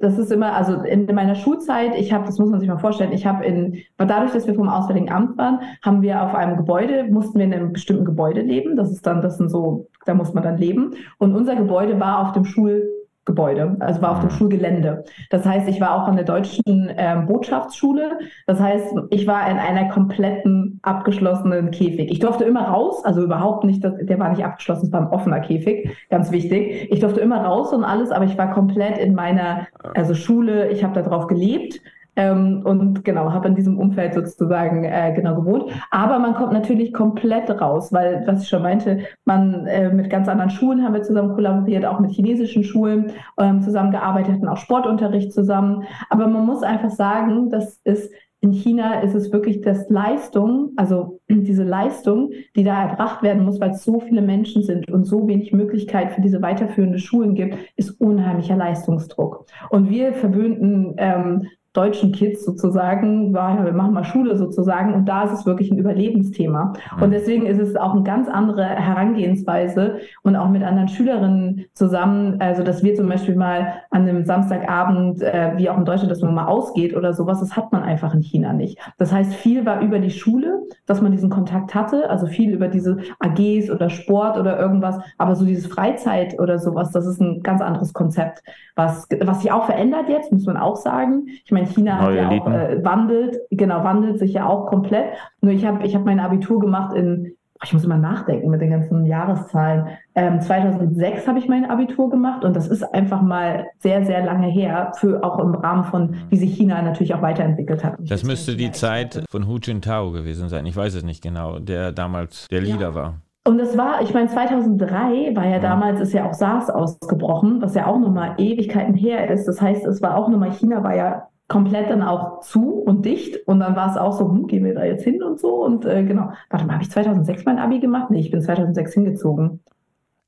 [0.00, 3.12] das ist immer, also in meiner Schulzeit, ich habe, das muss man sich mal vorstellen,
[3.12, 7.04] ich habe in, dadurch, dass wir vom Auswärtigen Amt waren, haben wir auf einem Gebäude,
[7.04, 8.76] mussten wir in einem bestimmten Gebäude leben.
[8.76, 10.94] Das ist dann, das sind so, da muss man dann leben.
[11.18, 12.88] Und unser Gebäude war auf dem Schul,
[13.26, 14.34] Gebäude, also war auf dem mhm.
[14.34, 15.04] Schulgelände.
[15.30, 16.62] Das heißt, ich war auch an der deutschen
[16.96, 18.18] ähm, Botschaftsschule.
[18.46, 22.10] Das heißt, ich war in einer kompletten abgeschlossenen Käfig.
[22.10, 25.40] Ich durfte immer raus, also überhaupt nicht, der war nicht abgeschlossen, es war ein offener
[25.40, 26.88] Käfig, ganz wichtig.
[26.90, 30.84] Ich durfte immer raus und alles, aber ich war komplett in meiner also Schule, ich
[30.84, 31.80] habe da drauf gelebt
[32.16, 35.70] ähm, und genau, habe in diesem Umfeld sozusagen äh, genau gewohnt.
[35.90, 40.28] Aber man kommt natürlich komplett raus, weil, was ich schon meinte, man äh, mit ganz
[40.28, 45.32] anderen Schulen haben wir zusammen kollaboriert, auch mit chinesischen Schulen ähm, zusammengearbeitet und auch Sportunterricht
[45.32, 45.84] zusammen.
[46.08, 51.20] Aber man muss einfach sagen, dass es in China ist es wirklich das Leistung, also
[51.28, 55.26] diese Leistung, die da erbracht werden muss, weil es so viele Menschen sind und so
[55.26, 59.46] wenig Möglichkeit für diese weiterführende Schulen gibt, ist unheimlicher Leistungsdruck.
[59.70, 65.06] Und wir verwöhnten ähm, deutschen Kids sozusagen, war, ja, wir machen mal Schule sozusagen und
[65.06, 66.72] da ist es wirklich ein Überlebensthema.
[66.96, 67.02] Mhm.
[67.02, 72.40] Und deswegen ist es auch eine ganz andere Herangehensweise und auch mit anderen Schülerinnen zusammen,
[72.40, 76.22] also dass wir zum Beispiel mal an einem Samstagabend, äh, wie auch in Deutschland, dass
[76.22, 78.78] man mal ausgeht oder sowas, das hat man einfach in China nicht.
[78.98, 82.68] Das heißt, viel war über die Schule, dass man diesen Kontakt hatte, also viel über
[82.68, 87.42] diese AGs oder Sport oder irgendwas, aber so dieses Freizeit oder sowas, das ist ein
[87.42, 88.42] ganz anderes Konzept,
[88.74, 91.26] was, was sich auch verändert jetzt, muss man auch sagen.
[91.44, 95.06] Ich meine, China hat ja auch, äh, wandelt, genau, wandelt sich ja auch komplett.
[95.40, 98.70] Nur ich habe ich hab mein Abitur gemacht in, ich muss immer nachdenken mit den
[98.70, 99.86] ganzen Jahreszahlen.
[100.14, 104.48] Ähm, 2006 habe ich mein Abitur gemacht und das ist einfach mal sehr, sehr lange
[104.48, 107.96] her, für auch im Rahmen von, wie sich China natürlich auch weiterentwickelt hat.
[108.00, 110.66] Das müsste die Zeit von Hu Jintao gewesen sein.
[110.66, 112.94] Ich weiß es nicht genau, der damals der Leader ja.
[112.94, 113.14] war.
[113.46, 117.76] Und das war, ich meine, 2003 war ja damals, ist ja auch SARS ausgebrochen, was
[117.76, 119.46] ja auch nochmal Ewigkeiten her ist.
[119.46, 123.46] Das heißt, es war auch nochmal, China war ja komplett dann auch zu und dicht.
[123.46, 125.64] Und dann war es auch so, hm, gehen wir da jetzt hin und so.
[125.64, 128.10] Und äh, genau, warte mal, habe ich 2006 mein Abi gemacht?
[128.10, 129.60] Nee, ich bin 2006 hingezogen.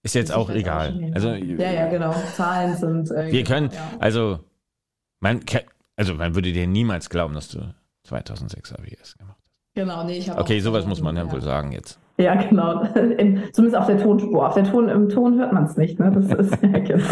[0.03, 0.95] Ist jetzt auch egal.
[1.11, 2.13] Auch also, ja, ja, genau.
[2.35, 3.11] Zahlen sind.
[3.11, 3.99] Äh, wir können, ja.
[3.99, 4.39] also,
[5.21, 5.41] man,
[5.97, 9.75] also man würde dir niemals glauben, dass du 2006 Abi erst gemacht hast.
[9.75, 10.41] Genau, nee, ich habe.
[10.41, 11.99] Okay, sowas muss man ja, ja wohl sagen jetzt.
[12.17, 12.83] Ja, genau.
[12.95, 14.47] Im, zumindest auf der Tonspur.
[14.47, 15.99] Auf der Ton, Im Ton hört man es nicht.
[15.99, 16.11] Ne?
[16.13, 17.05] Das ist, ja, genau.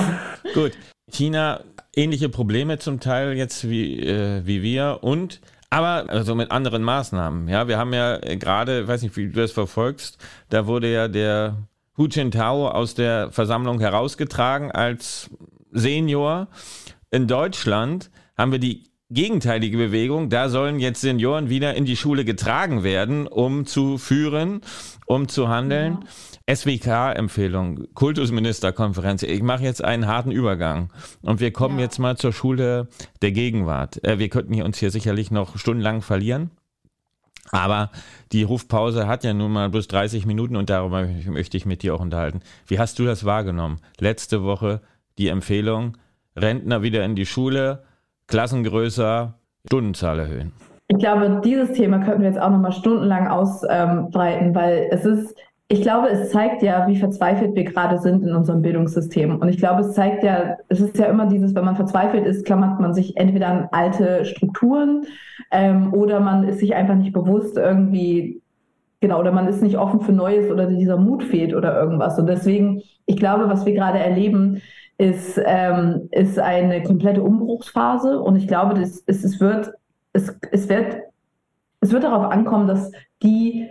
[0.54, 0.72] Gut.
[1.10, 1.60] China
[1.96, 7.48] ähnliche Probleme zum Teil jetzt wie, äh, wie wir und aber also mit anderen Maßnahmen.
[7.48, 11.56] Ja, wir haben ja gerade, weiß nicht, wie du das verfolgst, da wurde ja der
[11.96, 15.30] Hu Jintao aus der Versammlung herausgetragen als
[15.72, 16.48] Senior.
[17.10, 20.28] In Deutschland haben wir die gegenteilige Bewegung.
[20.28, 24.60] Da sollen jetzt Senioren wieder in die Schule getragen werden, um zu führen,
[25.06, 25.98] um zu handeln.
[26.02, 26.35] Ja.
[26.48, 29.24] SWK-Empfehlung, Kultusministerkonferenz.
[29.24, 30.90] Ich mache jetzt einen harten Übergang
[31.22, 31.84] und wir kommen ja.
[31.84, 32.88] jetzt mal zur Schule
[33.20, 34.02] der Gegenwart.
[34.04, 36.50] Äh, wir könnten uns hier sicherlich noch stundenlang verlieren.
[37.50, 37.90] Aber
[38.32, 41.94] die Rufpause hat ja nun mal bloß 30 Minuten und darüber möchte ich mit dir
[41.94, 42.40] auch unterhalten.
[42.66, 43.80] Wie hast du das wahrgenommen?
[43.98, 44.80] Letzte Woche
[45.18, 45.96] die Empfehlung,
[46.36, 47.84] Rentner wieder in die Schule,
[48.26, 49.34] Klassen größer,
[49.66, 50.52] Stundenzahl erhöhen.
[50.88, 55.34] Ich glaube, dieses Thema könnten wir jetzt auch nochmal stundenlang ausbreiten, weil es ist
[55.68, 59.36] ich glaube, es zeigt ja, wie verzweifelt wir gerade sind in unserem Bildungssystem.
[59.38, 62.46] Und ich glaube, es zeigt ja, es ist ja immer dieses, wenn man verzweifelt ist,
[62.46, 65.06] klammert man sich entweder an alte Strukturen
[65.50, 68.40] ähm, oder man ist sich einfach nicht bewusst irgendwie,
[69.00, 72.16] genau, oder man ist nicht offen für Neues oder dieser Mut fehlt oder irgendwas.
[72.16, 74.62] Und deswegen, ich glaube, was wir gerade erleben,
[74.98, 78.20] ist, ähm, ist eine komplette Umbruchsphase.
[78.20, 79.72] Und ich glaube, das, es, es, wird,
[80.12, 80.98] es, es, wird,
[81.80, 83.68] es wird darauf ankommen, dass die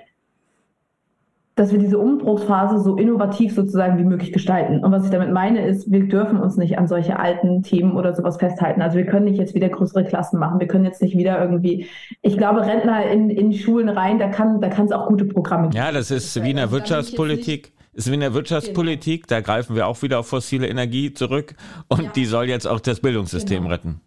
[1.55, 4.83] dass wir diese Umbruchsphase so innovativ sozusagen wie möglich gestalten.
[4.83, 8.13] Und was ich damit meine, ist, wir dürfen uns nicht an solche alten Themen oder
[8.13, 8.81] sowas festhalten.
[8.81, 10.59] Also wir können nicht jetzt wieder größere Klassen machen.
[10.59, 11.87] Wir können jetzt nicht wieder irgendwie,
[12.21, 15.69] ich glaube, Rentner in, in Schulen rein, da kann, da kann es auch gute Programme
[15.69, 15.77] geben.
[15.77, 17.71] Ja, das ist wie in der Wirtschaftspolitik.
[17.93, 21.55] Ist wie in der Wirtschaftspolitik, da greifen wir auch wieder auf fossile Energie zurück
[21.87, 22.11] und ja.
[22.13, 23.73] die soll jetzt auch das Bildungssystem genau.
[23.73, 24.01] retten.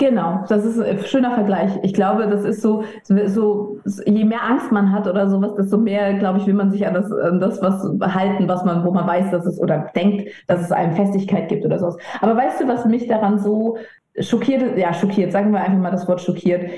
[0.00, 1.72] Genau, das ist ein schöner Vergleich.
[1.82, 6.14] Ich glaube, das ist so, so, je mehr Angst man hat oder sowas, desto mehr,
[6.14, 7.82] glaube ich, will man sich an das, an das was
[8.14, 11.66] halten, was man, wo man weiß, dass es oder denkt, dass es einem Festigkeit gibt
[11.66, 11.98] oder sowas.
[12.22, 13.76] Aber weißt du, was mich daran so
[14.18, 16.70] schockiert, ja, schockiert, sagen wir einfach mal das Wort schockiert.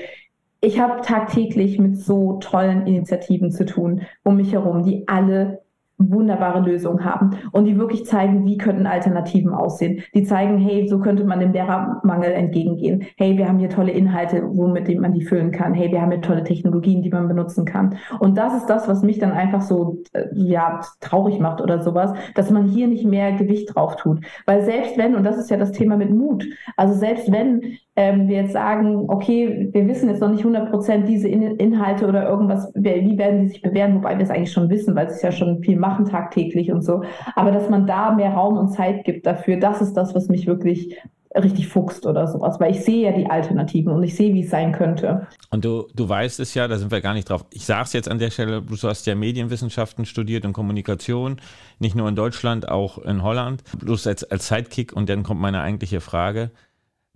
[0.59, 5.62] Ich habe tagtäglich mit so tollen Initiativen zu tun um mich herum, die alle
[6.11, 10.01] wunderbare Lösungen haben und die wirklich zeigen, wie könnten Alternativen aussehen.
[10.13, 13.03] Die zeigen, hey, so könnte man dem Lehrermangel entgegengehen.
[13.17, 15.73] Hey, wir haben hier tolle Inhalte, womit man die füllen kann.
[15.73, 17.95] Hey, wir haben hier tolle Technologien, die man benutzen kann.
[18.19, 22.13] Und das ist das, was mich dann einfach so, äh, ja, traurig macht oder sowas,
[22.35, 24.19] dass man hier nicht mehr Gewicht drauf tut.
[24.45, 26.45] Weil selbst wenn, und das ist ja das Thema mit Mut,
[26.77, 31.07] also selbst wenn ähm, wir jetzt sagen, okay, wir wissen jetzt noch nicht 100 Prozent
[31.07, 34.69] diese In Inhalte oder irgendwas, wie werden die sich bewähren, wobei wir es eigentlich schon
[34.69, 37.03] wissen, weil es ja schon viel machen tagtäglich und so.
[37.35, 40.47] Aber dass man da mehr Raum und Zeit gibt dafür, das ist das, was mich
[40.47, 40.97] wirklich
[41.35, 44.51] richtig fuchst oder sowas, weil ich sehe ja die Alternativen und ich sehe, wie es
[44.51, 45.27] sein könnte.
[45.49, 47.45] Und du, du weißt es ja, da sind wir gar nicht drauf.
[47.51, 51.37] Ich sage es jetzt an der Stelle, du hast ja Medienwissenschaften studiert und Kommunikation,
[51.79, 55.61] nicht nur in Deutschland, auch in Holland, bloß als, als Sidekick und dann kommt meine
[55.61, 56.51] eigentliche Frage.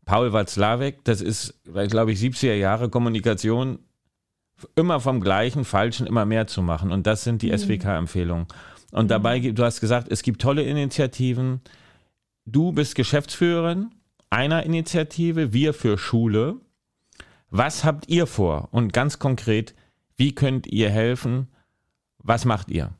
[0.06, 3.80] Paul Watzlawick, das ist, glaube ich, 70er Jahre Kommunikation,
[4.76, 6.92] immer vom Gleichen, Falschen immer mehr zu machen.
[6.92, 7.58] Und das sind die mhm.
[7.58, 8.48] SWK-Empfehlungen.
[8.92, 9.10] Und mhm.
[9.10, 11.62] dabei, du hast gesagt, es gibt tolle Initiativen.
[12.46, 13.92] Du bist Geschäftsführerin
[14.30, 16.58] einer Initiative, wir für Schule.
[17.50, 18.70] Was habt ihr vor?
[18.72, 19.74] Und ganz konkret,
[20.18, 21.48] wie könnt ihr helfen?
[22.20, 22.92] Was macht ihr?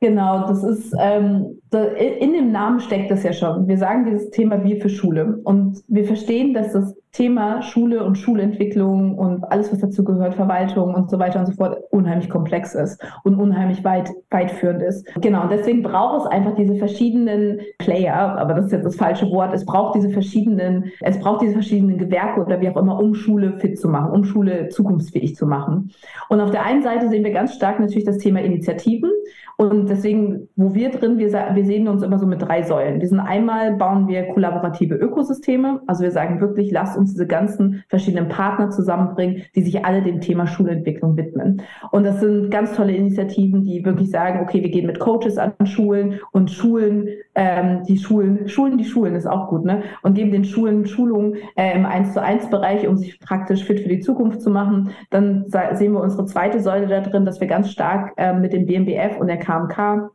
[0.00, 3.66] Genau, das ist ähm, in dem Namen steckt das ja schon.
[3.66, 8.16] Wir sagen dieses Thema wir für Schule und wir verstehen, dass das Thema Schule und
[8.16, 12.74] Schulentwicklung und alles, was dazu gehört, Verwaltung und so weiter und so fort, unheimlich komplex
[12.74, 15.06] ist und unheimlich weit, weitführend ist.
[15.22, 19.30] Genau, und deswegen braucht es einfach diese verschiedenen Player, aber das ist jetzt das falsche
[19.30, 23.14] Wort, es braucht diese verschiedenen, es braucht diese verschiedenen Gewerke oder wie auch immer, um
[23.14, 25.90] Schule fit zu machen, um Schule zukunftsfähig zu machen.
[26.28, 29.10] Und auf der einen Seite sehen wir ganz stark natürlich das Thema Initiativen
[29.56, 33.00] und deswegen, wo wir drin, wir, wir sehen uns immer so mit drei Säulen.
[33.00, 35.80] Wir sind einmal, bauen wir kollaborative Ökosysteme.
[35.86, 40.20] Also wir sagen wirklich, lasst uns diese ganzen verschiedenen Partner zusammenbringen, die sich alle dem
[40.20, 41.62] Thema Schulentwicklung widmen.
[41.90, 45.54] Und das sind ganz tolle Initiativen, die wirklich sagen, okay, wir gehen mit Coaches an
[45.64, 49.82] Schulen und Schulen, ähm, die Schulen, Schulen, die Schulen ist auch gut, ne?
[50.02, 53.80] Und geben den Schulen Schulungen äh, im 1 zu 1 Bereich, um sich praktisch fit
[53.80, 54.90] für die Zukunft zu machen.
[55.10, 58.66] Dann sehen wir unsere zweite Säule da drin, dass wir ganz stark äh, mit dem
[58.66, 60.10] BMBF und der KMK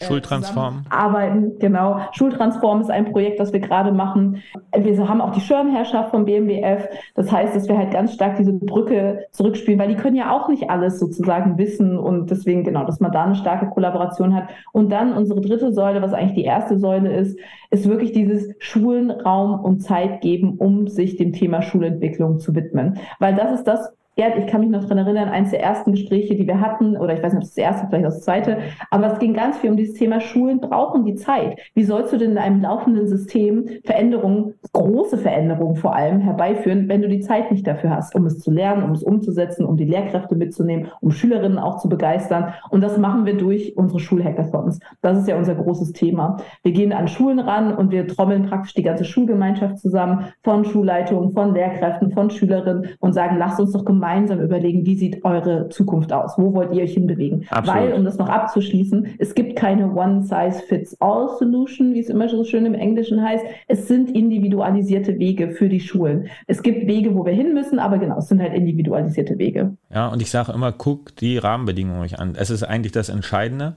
[0.00, 0.84] äh, Schultransform.
[0.90, 2.00] Arbeiten, genau.
[2.12, 4.42] Schultransform ist ein Projekt, das wir gerade machen.
[4.76, 6.88] Wir haben auch die Schirmherrschaft vom BMBF.
[7.14, 10.48] Das heißt, dass wir halt ganz stark diese Brücke zurückspielen, weil die können ja auch
[10.48, 14.48] nicht alles sozusagen wissen und deswegen genau, dass man da eine starke Kollaboration hat.
[14.72, 17.38] Und dann unsere dritte Säule, was eigentlich die erste Säule ist,
[17.70, 22.98] ist wirklich dieses Schulen Raum und Zeit geben, um sich dem Thema Schulentwicklung zu widmen.
[23.18, 26.34] Weil das ist das, Gerd, ich kann mich noch daran erinnern, eines der ersten Gespräche,
[26.34, 28.58] die wir hatten, oder ich weiß nicht, ob es das erste, vielleicht das zweite,
[28.90, 31.60] aber es ging ganz viel um dieses Thema Schulen brauchen die Zeit.
[31.74, 37.00] Wie sollst du denn in einem laufenden System Veränderungen, große Veränderungen vor allem herbeiführen, wenn
[37.00, 39.84] du die Zeit nicht dafür hast, um es zu lernen, um es umzusetzen, um die
[39.84, 42.54] Lehrkräfte mitzunehmen, um Schülerinnen auch zu begeistern.
[42.70, 44.80] Und das machen wir durch unsere Schulhackathons.
[45.00, 46.38] Das ist ja unser großes Thema.
[46.64, 51.30] Wir gehen an Schulen ran und wir trommeln praktisch die ganze Schulgemeinschaft zusammen, von Schulleitungen,
[51.30, 55.68] von Lehrkräften, von Schülerinnen und sagen, lasst uns doch gemeinsam gemeinsam überlegen, wie sieht eure
[55.68, 56.32] Zukunft aus?
[56.36, 57.46] Wo wollt ihr euch hinbewegen?
[57.50, 57.80] Absolut.
[57.80, 62.74] Weil, um das noch abzuschließen, es gibt keine One-Size-Fits-All-Solution, wie es immer so schön im
[62.74, 63.44] Englischen heißt.
[63.66, 66.28] Es sind individualisierte Wege für die Schulen.
[66.46, 69.76] Es gibt Wege, wo wir hin müssen, aber genau, es sind halt individualisierte Wege.
[69.92, 72.34] Ja, und ich sage immer, guckt die Rahmenbedingungen euch an.
[72.38, 73.76] Es ist eigentlich das Entscheidende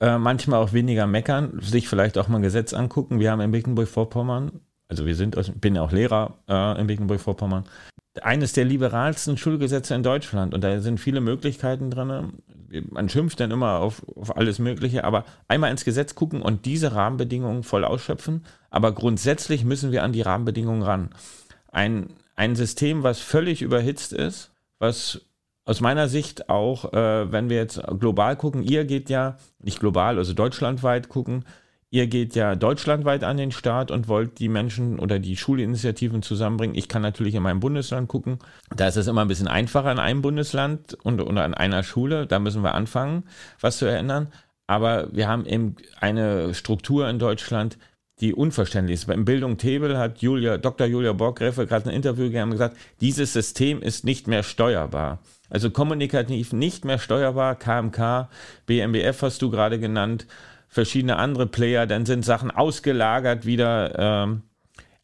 [0.00, 3.20] äh, manchmal auch weniger meckern, sich vielleicht auch mal ein Gesetz angucken.
[3.20, 4.52] Wir haben in Mecklenburg-Vorpommern,
[4.88, 7.64] also wir sind, bin ja auch Lehrer äh, in Mecklenburg-Vorpommern,
[8.20, 12.34] eines der liberalsten Schulgesetze in Deutschland und da sind viele Möglichkeiten drin.
[12.90, 16.94] Man schimpft dann immer auf, auf alles Mögliche, aber einmal ins Gesetz gucken und diese
[16.94, 18.44] Rahmenbedingungen voll ausschöpfen.
[18.70, 21.10] Aber grundsätzlich müssen wir an die Rahmenbedingungen ran.
[21.70, 25.22] Ein, ein System, was völlig überhitzt ist, was
[25.64, 30.18] aus meiner Sicht auch, äh, wenn wir jetzt global gucken, ihr geht ja, nicht global,
[30.18, 31.44] also deutschlandweit gucken,
[31.94, 36.74] Ihr geht ja deutschlandweit an den Start und wollt die Menschen oder die Schulinitiativen zusammenbringen.
[36.74, 38.38] Ich kann natürlich in meinem Bundesland gucken.
[38.74, 42.26] Da ist es immer ein bisschen einfacher in einem Bundesland und, oder an einer Schule.
[42.26, 43.24] Da müssen wir anfangen,
[43.60, 44.28] was zu ändern.
[44.66, 47.76] Aber wir haben eben eine Struktur in Deutschland,
[48.20, 49.06] die unverständlich ist.
[49.08, 50.86] Beim Bildung Tebel hat Julia, Dr.
[50.86, 55.18] Julia Borggräfe gerade ein Interview gegeben und gesagt, dieses System ist nicht mehr steuerbar.
[55.50, 57.54] Also kommunikativ nicht mehr steuerbar.
[57.54, 58.30] KMK,
[58.64, 60.26] BMBF hast du gerade genannt
[60.72, 63.98] verschiedene andere Player, dann sind Sachen ausgelagert wieder.
[63.98, 64.42] Ähm,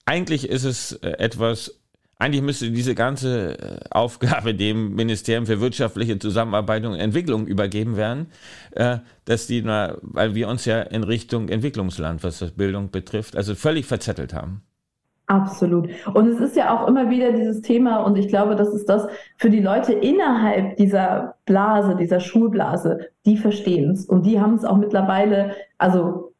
[0.06, 1.78] eigentlich ist es äh, etwas,
[2.18, 8.32] eigentlich müsste diese ganze äh, Aufgabe dem Ministerium für wirtschaftliche Zusammenarbeit und Entwicklung übergeben werden,
[8.70, 13.54] äh, dass die, weil wir uns ja in Richtung Entwicklungsland, was das Bildung betrifft, also
[13.54, 14.62] völlig verzettelt haben.
[15.28, 15.90] Absolut.
[16.14, 19.06] Und es ist ja auch immer wieder dieses Thema, und ich glaube, das ist das
[19.36, 24.06] für die Leute innerhalb dieser Blase, dieser Schulblase, die verstehen es.
[24.06, 26.32] Und die haben es auch mittlerweile, also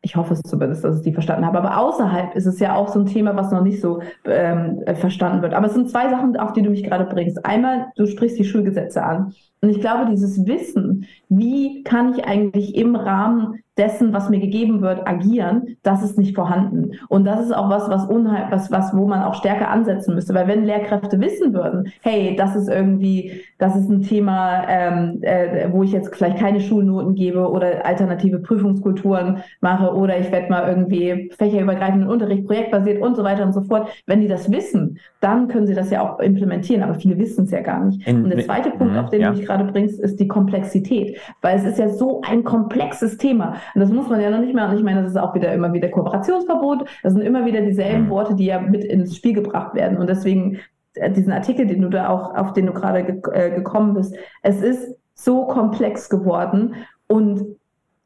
[0.00, 1.58] ich hoffe es zumindest, dass ich die verstanden habe.
[1.58, 5.42] Aber außerhalb ist es ja auch so ein Thema, was noch nicht so ähm, verstanden
[5.42, 5.54] wird.
[5.54, 7.44] Aber es sind zwei Sachen, auf die du mich gerade bringst.
[7.44, 9.32] Einmal, du sprichst die Schulgesetze an.
[9.64, 14.82] Und ich glaube, dieses Wissen, wie kann ich eigentlich im Rahmen dessen, was mir gegeben
[14.82, 16.92] wird, agieren, das ist nicht vorhanden.
[17.08, 20.32] Und das ist auch was, was unheim, was, was, wo man auch stärker ansetzen müsste.
[20.34, 25.68] Weil wenn Lehrkräfte wissen würden, hey, das ist irgendwie, das ist ein Thema, ähm, äh,
[25.72, 30.68] wo ich jetzt vielleicht keine Schulnoten gebe oder alternative Prüfungskulturen mache oder ich werde mal
[30.68, 33.88] irgendwie fächerübergreifenden Unterricht, projektbasiert und so weiter und so fort.
[34.06, 36.84] Wenn die das wissen, dann können sie das ja auch implementieren.
[36.84, 38.06] Aber viele wissen es ja gar nicht.
[38.06, 39.30] In, und der zweite Punkt, auf den ja.
[39.30, 41.18] du mich gerade bringst, ist die Komplexität.
[41.40, 43.56] Weil es ist ja so ein komplexes Thema.
[43.74, 44.68] Und das muss man ja noch nicht mehr.
[44.68, 46.88] Und ich meine, das ist auch wieder immer wieder Kooperationsverbot.
[47.02, 48.10] Das sind immer wieder dieselben mhm.
[48.10, 49.98] Worte, die ja mit ins Spiel gebracht werden.
[49.98, 50.58] Und deswegen
[50.94, 54.14] äh, diesen Artikel, den du da auch, auf den du gerade ge äh, gekommen bist,
[54.42, 56.74] es ist so komplex geworden
[57.06, 57.56] und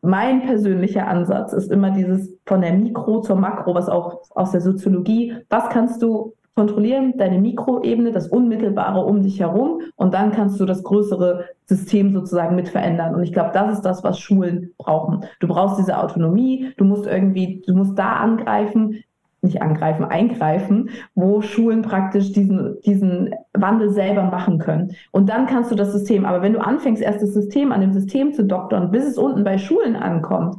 [0.00, 4.60] mein persönlicher Ansatz ist immer dieses von der Mikro zur Makro, was auch aus der
[4.60, 10.58] Soziologie, was kannst du kontrollieren, deine Mikroebene, das Unmittelbare um dich herum und dann kannst
[10.58, 13.14] du das größere System sozusagen mit verändern.
[13.14, 15.24] Und ich glaube, das ist das, was Schulen brauchen.
[15.38, 19.04] Du brauchst diese Autonomie, du musst irgendwie, du musst da angreifen,
[19.40, 24.96] nicht angreifen, eingreifen, wo Schulen praktisch diesen, diesen Wandel selber machen können.
[25.12, 27.92] Und dann kannst du das System, aber wenn du anfängst, erst das System an dem
[27.92, 30.56] System zu doktern, bis es unten bei Schulen ankommt,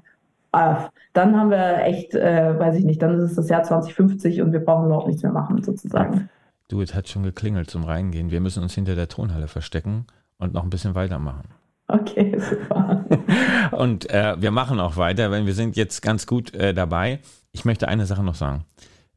[0.52, 4.52] dann haben wir echt, äh, weiß ich nicht, dann ist es das Jahr 2050 und
[4.52, 6.30] wir brauchen überhaupt nichts mehr machen, sozusagen.
[6.68, 8.32] Du, es hat schon geklingelt zum Reingehen.
[8.32, 10.06] Wir müssen uns hinter der Tonhalle verstecken
[10.38, 11.50] und noch ein bisschen weitermachen.
[11.88, 13.06] Okay, super.
[13.72, 17.20] und äh, wir machen auch weiter, weil wir sind jetzt ganz gut äh, dabei.
[17.52, 18.66] Ich möchte eine Sache noch sagen.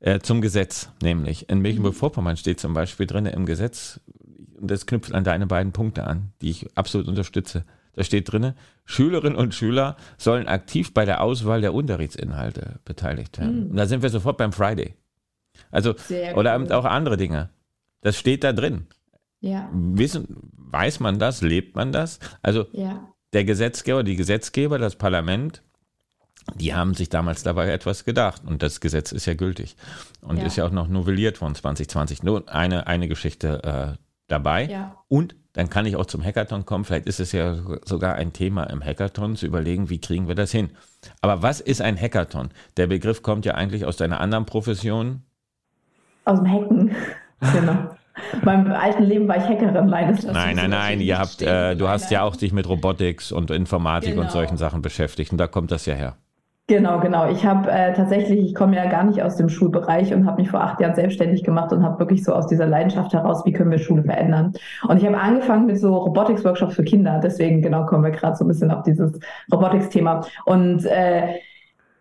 [0.01, 1.49] Äh, zum Gesetz, nämlich.
[1.49, 4.01] In Mecklenburg-Vorpommern steht zum Beispiel drin im Gesetz,
[4.59, 7.65] und das knüpft an deine beiden Punkte an, die ich absolut unterstütze.
[7.95, 13.65] Da steht drin, Schülerinnen und Schüler sollen aktiv bei der Auswahl der Unterrichtsinhalte beteiligt werden.
[13.65, 13.71] Mhm.
[13.73, 14.95] Und da sind wir sofort beim Friday.
[15.71, 16.73] Also, Sehr oder cool.
[16.73, 17.51] auch andere Dinge.
[18.01, 18.87] Das steht da drin.
[19.41, 19.69] Ja.
[19.73, 20.27] Wissen,
[20.57, 22.19] weiß man das, lebt man das?
[22.41, 23.09] Also, ja.
[23.33, 25.63] der Gesetzgeber, die Gesetzgeber, das Parlament,
[26.55, 28.43] die haben sich damals dabei etwas gedacht.
[28.47, 29.77] Und das Gesetz ist ja gültig.
[30.23, 30.45] Und ja.
[30.45, 32.23] ist ja auch noch novelliert von 2020.
[32.23, 34.67] Nur eine, eine Geschichte äh, dabei.
[34.69, 35.05] Ja.
[35.09, 36.85] Und dann kann ich auch zum Hackathon kommen.
[36.85, 40.51] Vielleicht ist es ja sogar ein Thema im Hackathon, zu überlegen, wie kriegen wir das
[40.51, 40.71] hin.
[41.21, 42.51] Aber was ist ein Hackathon?
[42.77, 45.23] Der Begriff kommt ja eigentlich aus deiner anderen Profession.
[46.25, 46.97] Aus dem Hacken,
[47.53, 47.97] genau.
[48.45, 51.01] Beim alten Leben war ich Hackerin, meines Nein, nein, nein.
[51.01, 54.23] Ihr habt, äh, du hast ja auch dich mit Robotics und Informatik genau.
[54.23, 56.17] und solchen Sachen beschäftigt und da kommt das ja her.
[56.69, 57.29] Genau, genau.
[57.29, 60.51] Ich habe äh, tatsächlich, ich komme ja gar nicht aus dem Schulbereich und habe mich
[60.51, 63.71] vor acht Jahren selbstständig gemacht und habe wirklich so aus dieser Leidenschaft heraus, wie können
[63.71, 64.53] wir Schule verändern.
[64.89, 67.21] Und ich habe angefangen mit so Robotics-Workshops für Kinder.
[67.23, 69.19] Deswegen genau kommen wir gerade so ein bisschen auf dieses
[69.53, 70.25] Robotics-Thema.
[70.47, 71.35] Und äh,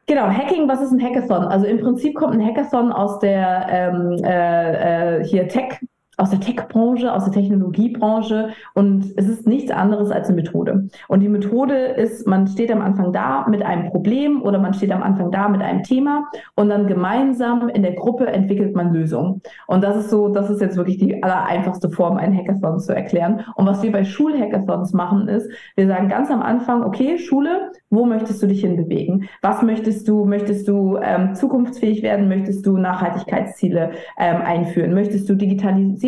[0.08, 1.46] Genau, Hacking, was ist ein Hackathon?
[1.46, 5.80] Also im Prinzip kommt ein Hackathon aus der ähm, äh, äh hier Tech,
[6.18, 10.90] aus der Tech-Branche, aus der Technologiebranche und es ist nichts anderes als eine Methode.
[11.08, 14.92] Und die Methode ist, man steht am Anfang da mit einem Problem oder man steht
[14.92, 19.42] am Anfang da mit einem Thema und dann gemeinsam in der Gruppe entwickelt man Lösungen.
[19.68, 23.46] Und das ist so, das ist jetzt wirklich die allereinfachste Form, einen Hackathon zu erklären.
[23.56, 28.06] Und was wir bei Schulhackathons machen, ist, wir sagen ganz am Anfang, okay, Schule, wo
[28.06, 29.30] möchtest du dich hinbewegen?
[29.42, 30.26] Was möchtest du?
[30.26, 32.28] Möchtest du ähm, zukunftsfähig werden?
[32.30, 34.94] Möchtest du Nachhaltigkeitsziele ähm, einführen?
[34.94, 35.36] Möchtest du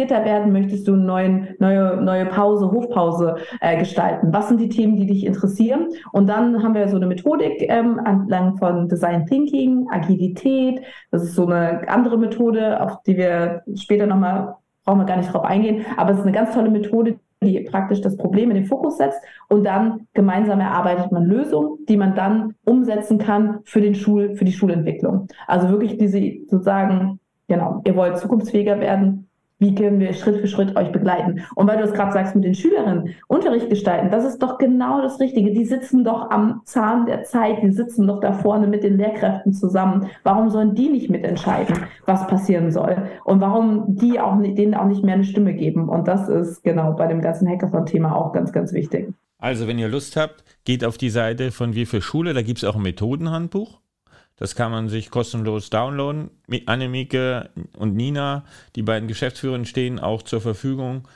[0.04, 0.52] digitalisierter werden?
[0.52, 4.30] Möchtest du eine neuen, neue, neue Pause, Hofpause äh, gestalten?
[4.32, 5.90] Was sind die Themen, die dich interessieren?
[6.12, 10.82] Und dann haben wir so eine Methodik ähm, anlang von Design Thinking, Agilität.
[11.12, 15.34] Das ist so eine andere Methode, auf die wir später nochmal brauchen wir gar nicht
[15.34, 18.66] drauf eingehen, aber es ist eine ganz tolle Methode, die praktisch das Problem in den
[18.66, 23.96] Fokus setzt und dann gemeinsam erarbeitet man Lösungen, die man dann umsetzen kann für den
[23.96, 25.28] Schul, für die Schulentwicklung.
[25.48, 29.23] Also wirklich diese sozusagen, genau, ihr wollt zukunftsfähiger werden,
[29.64, 31.42] wie können wir Schritt für Schritt euch begleiten?
[31.56, 35.02] Und weil du es gerade sagst mit den Schülerinnen, Unterricht gestalten, das ist doch genau
[35.02, 35.54] das Richtige.
[35.54, 39.54] Die sitzen doch am Zahn der Zeit, die sitzen doch da vorne mit den Lehrkräften
[39.54, 40.10] zusammen.
[40.24, 42.98] Warum sollen die nicht mitentscheiden, was passieren soll?
[43.24, 45.88] Und warum die auch denen auch nicht mehr eine Stimme geben?
[45.88, 49.14] Und das ist genau bei dem ganzen Hackathon-Thema auch ganz, ganz wichtig.
[49.38, 52.60] Also, wenn ihr Lust habt, geht auf die Seite von Wir für Schule, da gibt
[52.60, 53.83] es auch ein Methodenhandbuch.
[54.36, 56.32] Das kann man sich kostenlos downloaden.
[56.66, 61.08] Annemieke und Nina, die beiden Geschäftsführerinnen, stehen auch zur Verfügung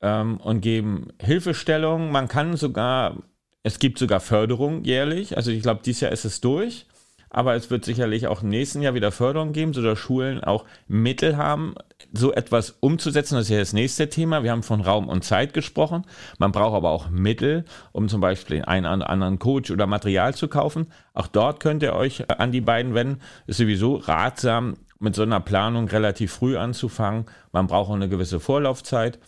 [0.00, 2.12] ähm, und geben Hilfestellung.
[2.12, 3.16] Man kann sogar,
[3.62, 5.36] es gibt sogar Förderung jährlich.
[5.36, 6.86] Also ich glaube, dieses Jahr ist es durch.
[7.34, 11.36] Aber es wird sicherlich auch im nächsten Jahr wieder Förderung geben, sodass Schulen auch Mittel
[11.36, 11.74] haben,
[12.12, 13.34] so etwas umzusetzen.
[13.34, 14.44] Das ist ja das nächste Thema.
[14.44, 16.06] Wir haben von Raum und Zeit gesprochen.
[16.38, 20.86] Man braucht aber auch Mittel, um zum Beispiel einen anderen Coach oder Material zu kaufen.
[21.12, 23.20] Auch dort könnt ihr euch an die beiden wenden.
[23.48, 27.26] Ist sowieso ratsam, mit so einer Planung relativ früh anzufangen.
[27.50, 29.18] Man braucht auch eine gewisse Vorlaufzeit.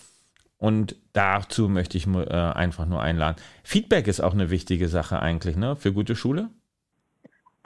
[0.58, 3.36] Und dazu möchte ich äh, einfach nur einladen.
[3.64, 6.50] Feedback ist auch eine wichtige Sache eigentlich, ne, für gute Schule.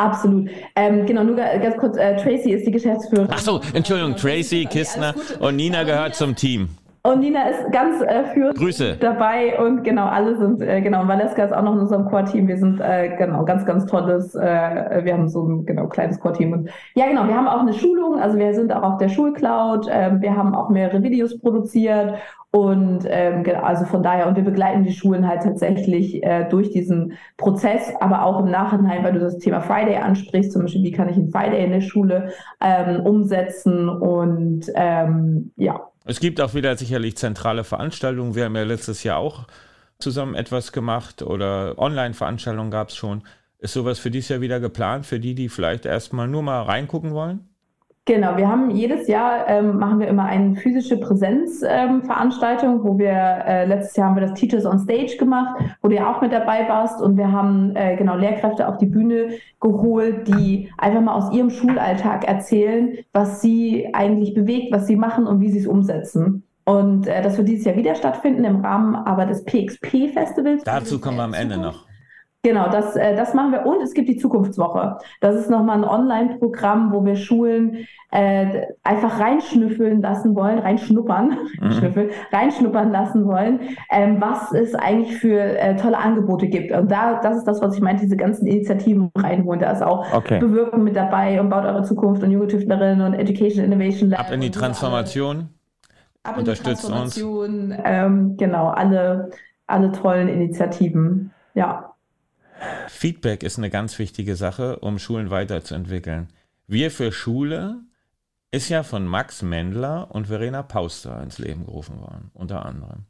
[0.00, 0.48] Absolut.
[0.76, 3.28] Ähm, genau, nur ganz kurz, äh, Tracy ist die Geschäftsführerin.
[3.30, 6.70] Ach so, Entschuldigung, Tracy Kistner und Nina gehört zum Team.
[7.02, 8.98] Und Nina ist ganz äh, führend Grüße.
[9.00, 12.46] dabei und genau, alle sind, äh, genau, Valeska ist auch noch in unserem Core-Team.
[12.46, 16.52] Wir sind, äh, genau, ganz, ganz tolles, äh, wir haben so ein, genau, kleines Core-Team.
[16.52, 19.88] Und ja, genau, wir haben auch eine Schulung, also wir sind auch auf der Schulcloud,
[19.88, 22.16] äh, wir haben auch mehrere Videos produziert
[22.52, 26.70] und ähm, genau, also von daher, und wir begleiten die Schulen halt tatsächlich äh, durch
[26.70, 30.90] diesen Prozess, aber auch im Nachhinein, weil du das Thema Friday ansprichst, zum Beispiel, wie
[30.90, 32.30] kann ich einen Friday in der Schule
[32.60, 35.80] ähm, umsetzen und ähm, ja.
[36.10, 38.34] Es gibt auch wieder sicherlich zentrale Veranstaltungen.
[38.34, 39.46] Wir haben ja letztes Jahr auch
[40.00, 43.22] zusammen etwas gemacht oder Online-Veranstaltungen gab es schon.
[43.58, 47.12] Ist sowas für dieses Jahr wieder geplant, für die, die vielleicht erstmal nur mal reingucken
[47.12, 47.49] wollen?
[48.10, 53.12] Genau, wir haben jedes Jahr ähm, machen wir immer eine physische Präsenzveranstaltung, ähm, wo wir
[53.12, 56.32] äh, letztes Jahr haben wir das Teachers on Stage gemacht, wo du ja auch mit
[56.32, 61.14] dabei warst und wir haben äh, genau Lehrkräfte auf die Bühne geholt, die einfach mal
[61.14, 65.68] aus ihrem Schulalltag erzählen, was sie eigentlich bewegt, was sie machen und wie sie es
[65.68, 66.42] umsetzen.
[66.64, 70.64] Und äh, das wird dieses Jahr wieder stattfinden im Rahmen aber des PXP Festivals.
[70.64, 71.89] Dazu kommen wir am Ende noch.
[72.42, 73.66] Genau, das, äh, das machen wir.
[73.66, 74.96] Und es gibt die Zukunftswoche.
[75.20, 81.72] Das ist nochmal ein Online-Programm, wo wir Schulen äh, einfach reinschnüffeln lassen wollen, reinschnuppern, mhm.
[81.72, 83.60] schnüffeln, reinschnuppern lassen wollen,
[83.90, 86.72] ähm, was es eigentlich für äh, tolle Angebote gibt.
[86.72, 89.60] Und da, das ist das, was ich meinte, diese ganzen Initiativen reinholen.
[89.60, 90.38] Da ist auch okay.
[90.38, 94.20] Bewirken mit dabei und baut eure Zukunft und junge Tüftlerinnen und Education Innovation Lab.
[94.20, 95.50] Ab in die Transformation.
[96.22, 97.82] Ab in Unterstützt die Transformation, uns.
[97.84, 99.30] Ähm, genau, alle,
[99.66, 101.32] alle tollen Initiativen.
[101.54, 101.89] Ja.
[102.88, 106.28] Feedback ist eine ganz wichtige Sache, um Schulen weiterzuentwickeln.
[106.66, 107.80] Wir für Schule
[108.50, 113.06] ist ja von Max Mendler und Verena Pauster ins Leben gerufen worden, unter anderem.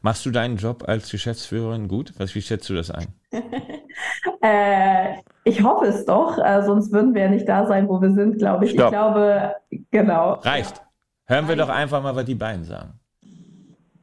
[0.00, 2.12] Machst du deinen Job als Geschäftsführerin gut?
[2.18, 3.08] Was, wie schätzt du das ein?
[4.42, 8.12] äh, ich hoffe es doch, äh, sonst würden wir ja nicht da sein, wo wir
[8.12, 8.72] sind, glaube ich.
[8.72, 8.86] Stopp.
[8.86, 9.54] Ich glaube,
[9.90, 10.34] genau.
[10.34, 10.82] Reicht.
[11.24, 13.00] Hören wir doch einfach mal, was die beiden sagen.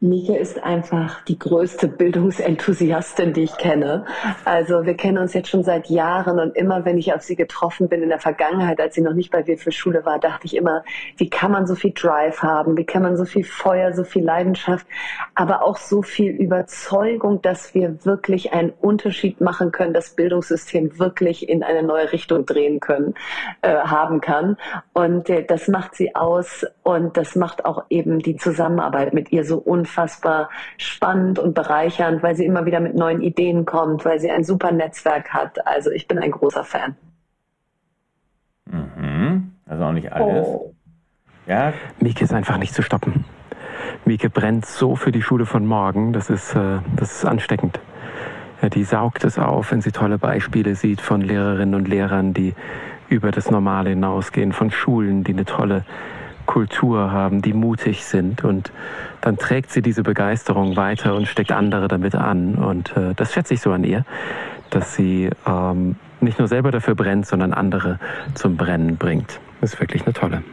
[0.04, 4.06] Mieke ist einfach die größte Bildungsenthusiastin, die ich kenne.
[4.44, 7.88] Also wir kennen uns jetzt schon seit Jahren und immer, wenn ich auf sie getroffen
[7.88, 10.58] bin in der Vergangenheit, als sie noch nicht bei Wir für Schule war, dachte ich
[10.58, 10.84] immer,
[11.16, 14.26] wie kann man so viel Drive haben, wie kann man so viel Feuer, so viel
[14.26, 14.86] Leidenschaft,
[15.36, 21.48] aber auch so viel Überzeugung, dass wir wirklich einen Unterschied machen können, das Bildungssystem wirklich
[21.48, 23.14] in eine neue Richtung drehen können,
[23.62, 24.58] äh, haben kann.
[24.92, 29.46] Und äh, das macht sie aus und das macht auch eben die Zusammenarbeit mit ihr
[29.46, 34.20] so unfassbar unfassbar spannend und bereichernd, weil sie immer wieder mit neuen Ideen kommt, weil
[34.20, 35.66] sie ein super Netzwerk hat.
[35.68, 36.96] Also ich bin ein großer Fan.
[38.66, 39.52] Mhm.
[39.68, 40.48] Also auch nicht alles.
[40.48, 40.74] Oh.
[41.46, 41.74] Ja.
[42.00, 43.26] Mieke ist einfach nicht zu stoppen.
[44.06, 47.80] Mieke brennt so für die Schule von morgen, das ist, äh, das ist ansteckend.
[48.62, 52.56] Ja, die saugt es auf, wenn sie tolle Beispiele sieht von Lehrerinnen und Lehrern, die
[53.10, 55.86] über das Normale hinausgehen, von Schulen, die eine tolle
[56.46, 58.72] Kultur haben, die mutig sind und
[59.22, 62.56] dann trägt sie diese Begeisterung weiter und steckt andere damit an.
[62.56, 64.06] Und äh, das schätze ich so an ihr,
[64.70, 68.00] dass sie ähm, nicht nur selber dafür brennt, sondern andere
[68.34, 69.40] zum Brennen bringt.
[69.62, 70.44] Das ist wirklich eine tolle.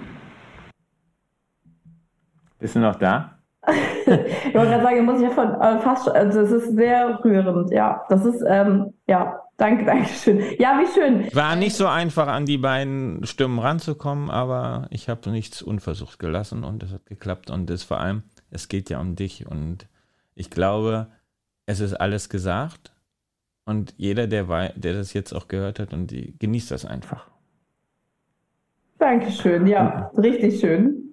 [2.58, 3.39] Bist du noch da?
[3.68, 7.70] Ich wollte gerade sagen, muss ich ja von äh, fast, also es ist sehr rührend,
[7.70, 8.02] ja.
[8.08, 10.42] Das ist, ähm, ja, danke, danke schön.
[10.58, 11.34] Ja, wie schön.
[11.34, 16.64] War nicht so einfach, an die beiden Stimmen ranzukommen, aber ich habe nichts unversucht gelassen
[16.64, 19.88] und es hat geklappt und es vor allem, es geht ja um dich und
[20.34, 21.08] ich glaube,
[21.66, 22.92] es ist alles gesagt
[23.66, 27.28] und jeder, der, der das jetzt auch gehört hat und die genießt das einfach.
[28.98, 31.09] Dankeschön, ja, richtig schön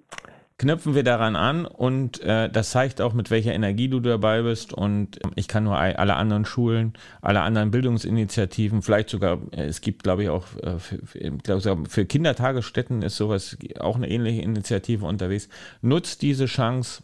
[0.58, 4.72] knüpfen wir daran an und äh, das zeigt auch, mit welcher Energie du dabei bist.
[4.72, 10.02] Und ich kann nur alle anderen Schulen, alle anderen Bildungsinitiativen, vielleicht sogar, äh, es gibt,
[10.02, 15.48] glaube ich, auch äh, für, für, für Kindertagesstätten ist sowas auch eine ähnliche Initiative unterwegs.
[15.80, 17.02] Nutzt diese Chance,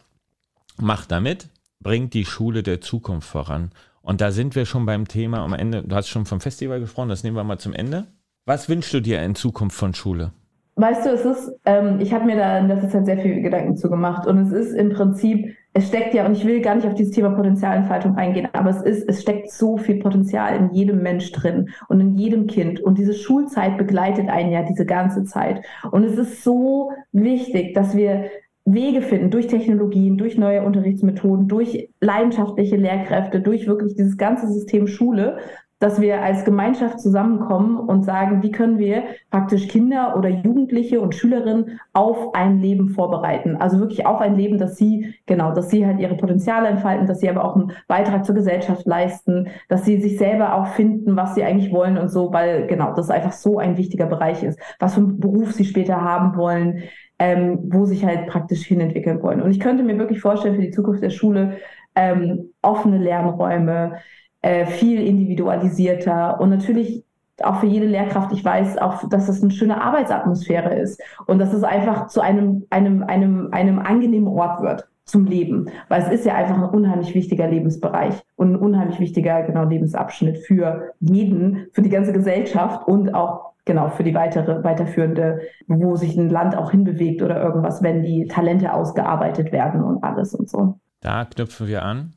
[0.77, 1.47] macht damit,
[1.79, 3.71] bringt die Schule der Zukunft voran.
[4.01, 5.81] Und da sind wir schon beim Thema am Ende.
[5.81, 8.05] Du hast schon vom Festival gesprochen, das nehmen wir mal zum Ende.
[8.45, 10.31] Was wünschst du dir in Zukunft von Schule?
[10.77, 13.77] Weißt du, es ist, ähm, ich habe mir da in letzter Zeit sehr viel Gedanken
[13.77, 16.85] zu gemacht und es ist im Prinzip, es steckt ja, und ich will gar nicht
[16.85, 21.01] auf dieses Thema Potenzialentfaltung eingehen, aber es ist, es steckt so viel Potenzial in jedem
[21.01, 25.61] Mensch drin und in jedem Kind und diese Schulzeit begleitet einen ja diese ganze Zeit
[25.91, 28.25] und es ist so wichtig, dass wir
[28.65, 34.87] Wege finden durch Technologien, durch neue Unterrichtsmethoden, durch leidenschaftliche Lehrkräfte, durch wirklich dieses ganze System
[34.87, 35.37] Schule,
[35.85, 41.13] dass wir als Gemeinschaft zusammenkommen und sagen, wie können wir praktisch Kinder oder Jugendliche und
[41.13, 43.57] Schülerinnen auf ein Leben vorbereiten.
[43.57, 47.19] Also wirklich auf ein Leben, dass sie, genau, dass sie halt ihre Potenziale entfalten, dass
[47.19, 51.35] sie aber auch einen Beitrag zur Gesellschaft leisten, dass sie sich selber auch finden, was
[51.35, 54.95] sie eigentlich wollen und so, weil genau, das einfach so ein wichtiger Bereich ist, was
[54.95, 56.81] für einen Beruf sie später haben wollen,
[57.19, 59.39] ähm, wo sich halt praktisch hinentwickeln wollen.
[59.39, 61.57] Und ich könnte mir wirklich vorstellen, für die Zukunft der Schule
[61.93, 63.99] ähm, offene Lernräume,
[64.45, 67.03] äh, viel individualisierter und natürlich
[67.41, 71.51] auch für jede Lehrkraft, ich weiß auch, dass das eine schöne Arbeitsatmosphäre ist und dass
[71.51, 76.25] es einfach zu einem, einem, einem, einem angenehmen Ort wird zum Leben, weil es ist
[76.25, 81.81] ja einfach ein unheimlich wichtiger Lebensbereich und ein unheimlich wichtiger genau Lebensabschnitt für jeden, für
[81.81, 86.69] die ganze Gesellschaft und auch genau für die weitere weiterführende, wo sich ein Land auch
[86.69, 90.79] hinbewegt oder irgendwas, wenn die Talente ausgearbeitet werden und alles und so.
[91.01, 92.13] Da knüpfen wir an.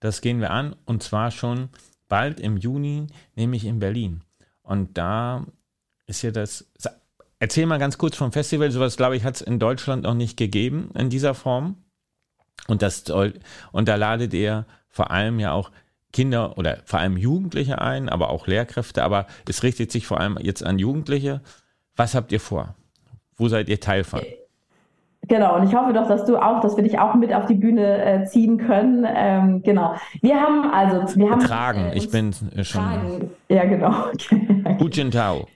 [0.00, 1.70] Das gehen wir an und zwar schon
[2.08, 4.22] bald im Juni, nämlich in Berlin.
[4.62, 5.46] Und da
[6.06, 6.70] ist ja das.
[7.38, 8.70] Erzähl mal ganz kurz vom Festival.
[8.70, 11.76] Sowas, glaube ich, hat es in Deutschland noch nicht gegeben in dieser Form.
[12.66, 13.04] Und, das,
[13.72, 15.70] und da ladet ihr vor allem ja auch
[16.12, 19.04] Kinder oder vor allem Jugendliche ein, aber auch Lehrkräfte.
[19.04, 21.42] Aber es richtet sich vor allem jetzt an Jugendliche.
[21.94, 22.74] Was habt ihr vor?
[23.36, 24.22] Wo seid ihr Teil von?
[25.28, 27.54] Genau, und ich hoffe doch, dass du auch, dass wir dich auch mit auf die
[27.54, 29.06] Bühne äh, ziehen können.
[29.08, 29.94] Ähm, genau.
[30.22, 31.40] Wir haben also, wir haben.
[31.40, 32.82] Tragen, ich bin äh, schon.
[32.82, 33.30] Tragen.
[33.48, 33.92] Ja, genau.
[34.78, 35.46] Guten Tag.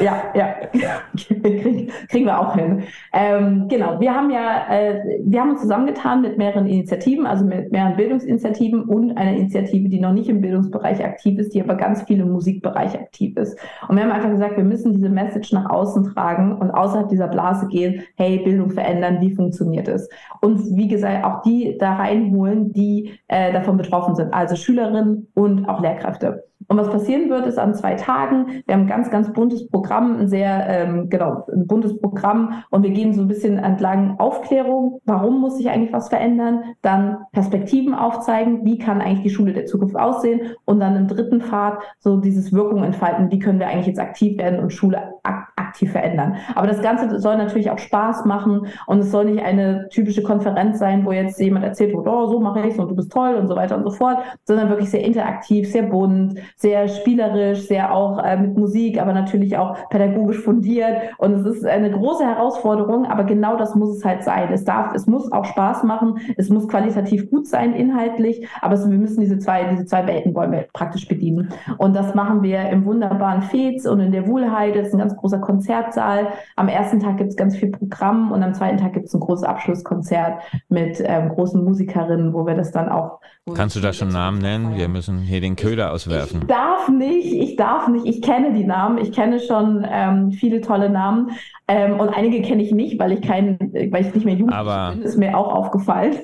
[0.00, 0.54] Ja, ja,
[1.16, 2.82] kriegen, kriegen wir auch hin.
[3.12, 7.72] Ähm, genau, wir haben ja, äh, wir haben uns zusammengetan mit mehreren Initiativen, also mit
[7.72, 12.02] mehreren Bildungsinitiativen und einer Initiative, die noch nicht im Bildungsbereich aktiv ist, die aber ganz
[12.02, 13.58] viel im Musikbereich aktiv ist.
[13.88, 17.28] Und wir haben einfach gesagt, wir müssen diese Message nach außen tragen und außerhalb dieser
[17.28, 20.08] Blase gehen, hey, Bildung verändern, wie funktioniert es?
[20.40, 25.68] Und wie gesagt, auch die da reinholen, die äh, davon betroffen sind, also Schülerinnen und
[25.68, 26.49] auch Lehrkräfte.
[26.70, 30.20] Und was passieren wird, ist an zwei Tagen, wir haben ein ganz, ganz buntes Programm,
[30.20, 32.62] ein sehr, ähm, genau, ein buntes Programm.
[32.70, 37.16] Und wir gehen so ein bisschen entlang Aufklärung, warum muss sich eigentlich was verändern, dann
[37.32, 40.42] Perspektiven aufzeigen, wie kann eigentlich die Schule der Zukunft aussehen?
[40.64, 44.38] Und dann im dritten Pfad so dieses Wirkung entfalten, wie können wir eigentlich jetzt aktiv
[44.38, 46.36] werden und Schule ak aktiv verändern.
[46.54, 50.78] Aber das Ganze soll natürlich auch Spaß machen und es soll nicht eine typische Konferenz
[50.78, 53.48] sein, wo jetzt jemand erzählt, oh, so mache ich es und du bist toll und
[53.48, 58.22] so weiter und so fort, sondern wirklich sehr interaktiv, sehr bunt, sehr spielerisch, sehr auch
[58.22, 60.96] äh, mit Musik, aber natürlich auch pädagogisch fundiert.
[61.18, 64.48] Und es ist eine große Herausforderung, aber genau das muss es halt sein.
[64.52, 68.90] Es darf, es muss auch Spaß machen, es muss qualitativ gut sein, inhaltlich, aber es,
[68.90, 71.50] wir müssen diese zwei, diese zwei Welten wollen wir praktisch bedienen.
[71.78, 74.78] Und das machen wir im wunderbaren Fez und in der Wuhlheide.
[74.78, 76.32] Das ist ein ganz großer Konzertsaal.
[76.56, 79.20] Am ersten Tag gibt es ganz viel Programm und am zweiten Tag gibt es ein
[79.20, 83.20] großes Abschlusskonzert mit ähm, großen Musikerinnen, wo wir das dann auch.
[83.54, 84.76] Kannst du da schon Namen nennen?
[84.76, 88.98] Wir müssen hier den Köder auswerfen darf nicht, ich darf nicht, ich kenne die Namen,
[88.98, 91.30] ich kenne schon ähm, viele tolle Namen
[91.68, 93.58] ähm, und einige kenne ich nicht, weil ich kein,
[93.90, 96.14] weil ich nicht mehr jugendlich aber, bin, ist mir auch aufgefallen.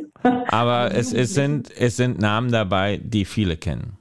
[0.48, 3.96] Aber es, es, sind, es sind Namen dabei, die viele kennen.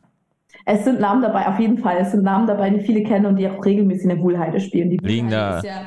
[0.66, 1.98] Es sind Namen dabei, auf jeden Fall.
[2.00, 4.90] Es sind Namen dabei, die viele kennen und die auch regelmäßig in der Wohlheide spielen.
[4.90, 5.82] Die Liegen da, ja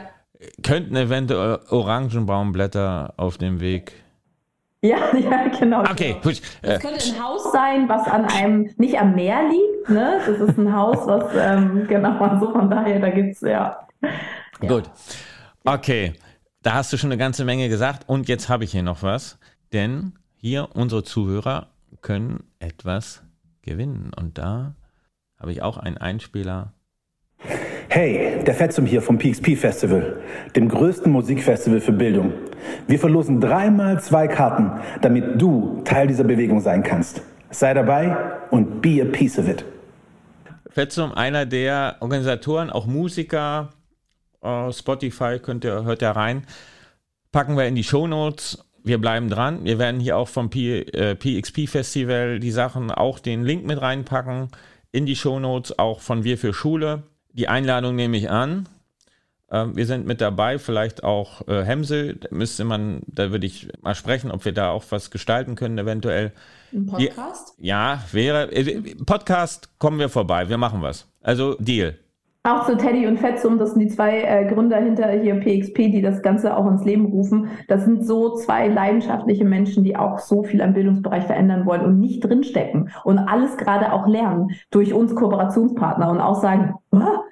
[0.62, 3.92] könnten eventuell Orangenbaumblätter auf dem Weg
[4.80, 5.80] ja, ja, genau.
[5.80, 6.40] Okay, gut.
[6.62, 10.20] Das könnte ein Haus sein, was an einem, nicht am Meer liegt, ne?
[10.24, 13.88] Das ist ein Haus, was, ähm, genau, also von daher, da gibt's, ja.
[14.00, 14.68] ja.
[14.68, 14.84] Gut.
[15.64, 16.12] Okay,
[16.62, 19.40] da hast du schon eine ganze Menge gesagt und jetzt habe ich hier noch was,
[19.72, 21.70] denn hier unsere Zuhörer
[22.00, 23.24] können etwas
[23.68, 24.74] gewinnen und da
[25.38, 26.72] habe ich auch einen Einspieler
[27.90, 30.20] Hey, der Fetzum hier vom PXP Festival,
[30.54, 32.34] dem größten Musikfestival für Bildung.
[32.86, 37.22] Wir verlosen dreimal zwei Karten, damit du Teil dieser Bewegung sein kannst.
[37.50, 38.14] Sei dabei
[38.50, 39.64] und be a piece of it.
[40.68, 43.70] Fetzum, einer der Organisatoren, auch Musiker,
[44.44, 46.46] uh, Spotify könnt ihr, hört ihr rein.
[47.32, 48.67] Packen wir in die Show Notes.
[48.88, 49.64] Wir bleiben dran.
[49.64, 53.80] Wir werden hier auch vom P, äh, PXP Festival die Sachen, auch den Link mit
[53.80, 54.48] reinpacken
[54.92, 57.02] in die Show Notes, auch von Wir für Schule.
[57.34, 58.66] Die Einladung nehme ich an.
[59.50, 62.16] Ähm, wir sind mit dabei, vielleicht auch äh, Hemsel.
[62.16, 65.76] Da müsste man, da würde ich mal sprechen, ob wir da auch was gestalten können,
[65.76, 66.32] eventuell.
[66.72, 67.54] Ein Podcast?
[67.58, 68.50] Ja, ja wäre.
[68.50, 71.06] Äh, Podcast kommen wir vorbei, wir machen was.
[71.20, 71.98] Also Deal.
[72.44, 76.00] Auch zu Teddy und Fetzum, das sind die zwei äh, Gründer hinter hier PXP, die
[76.00, 77.48] das Ganze auch ins Leben rufen.
[77.66, 81.98] Das sind so zwei leidenschaftliche Menschen, die auch so viel am Bildungsbereich verändern wollen und
[81.98, 86.74] nicht drinstecken und alles gerade auch lernen durch uns Kooperationspartner und auch sagen,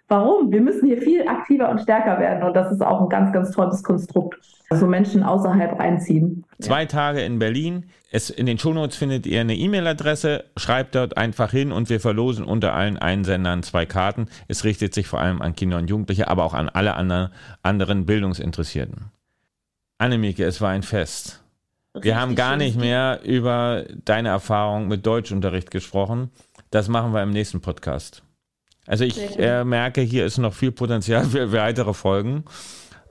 [0.08, 0.50] warum?
[0.50, 2.42] Wir müssen hier viel aktiver und stärker werden.
[2.42, 4.38] Und das ist auch ein ganz, ganz tolles Konstrukt.
[4.68, 6.44] Also Menschen außerhalb reinziehen.
[6.60, 6.86] Zwei ja.
[6.86, 7.84] Tage in Berlin.
[8.10, 10.44] Es, in den Shownotes findet ihr eine E-Mail-Adresse.
[10.56, 14.26] Schreibt dort einfach hin und wir verlosen unter allen Einsendern zwei Karten.
[14.48, 17.30] Es richtet sich vor allem an Kinder und Jugendliche, aber auch an alle anderen,
[17.62, 19.12] anderen Bildungsinteressierten.
[19.98, 21.42] Annemieke, es war ein Fest.
[21.94, 26.30] Richtig wir haben gar nicht mehr über deine Erfahrung mit Deutschunterricht gesprochen.
[26.70, 28.25] Das machen wir im nächsten Podcast.
[28.86, 32.44] Also ich äh, merke, hier ist noch viel Potenzial für weitere Folgen.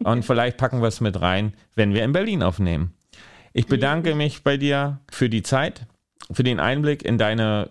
[0.04, 2.94] Und vielleicht packen wir es mit rein, wenn wir in Berlin aufnehmen.
[3.54, 5.88] Ich bedanke mich bei dir für die Zeit,
[6.32, 7.70] für den Einblick in deine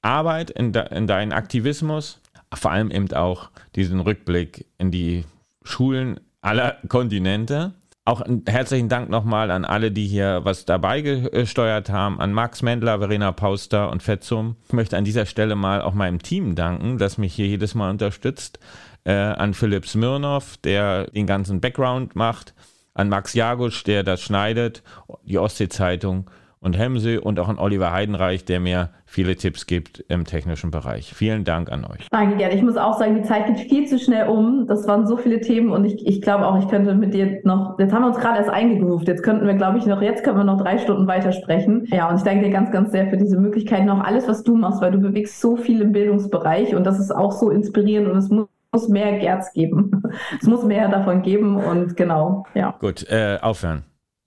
[0.00, 2.20] Arbeit, in, de, in deinen Aktivismus,
[2.54, 5.24] vor allem eben auch diesen Rückblick in die
[5.62, 7.74] Schulen aller Kontinente.
[8.06, 12.62] Auch einen herzlichen Dank nochmal an alle, die hier was dabei gesteuert haben, an Max
[12.62, 14.54] Mendler, Verena Pauster und Fetzum.
[14.68, 17.90] Ich möchte an dieser Stelle mal auch meinem Team danken, das mich hier jedes Mal
[17.90, 18.60] unterstützt.
[19.02, 22.54] Äh, an Philipp Smirnov, der den ganzen Background macht,
[22.94, 24.84] an Max Jagusch, der das schneidet,
[25.24, 26.30] die Ostsee-Zeitung
[26.66, 31.14] und Hemse und auch an Oliver Heidenreich, der mir viele Tipps gibt im technischen Bereich.
[31.14, 32.08] Vielen Dank an euch.
[32.10, 32.56] Danke gerne.
[32.56, 34.66] Ich muss auch sagen, die Zeit geht viel zu schnell um.
[34.66, 37.78] Das waren so viele Themen und ich, ich glaube auch, ich könnte mit dir noch,
[37.78, 39.06] jetzt haben wir uns gerade erst eingegroovt.
[39.06, 41.86] Jetzt könnten wir, glaube ich, noch, jetzt können wir noch drei Stunden weitersprechen.
[41.92, 44.56] Ja, und ich danke dir ganz, ganz sehr für diese Möglichkeiten, auch alles, was du
[44.56, 48.18] machst, weil du bewegst so viel im Bildungsbereich und das ist auch so inspirierend und
[48.18, 50.02] es muss muss mehr Gerz geben.
[50.40, 52.74] Es muss mehr davon geben und genau, ja.
[52.78, 53.84] Gut, äh, aufhören.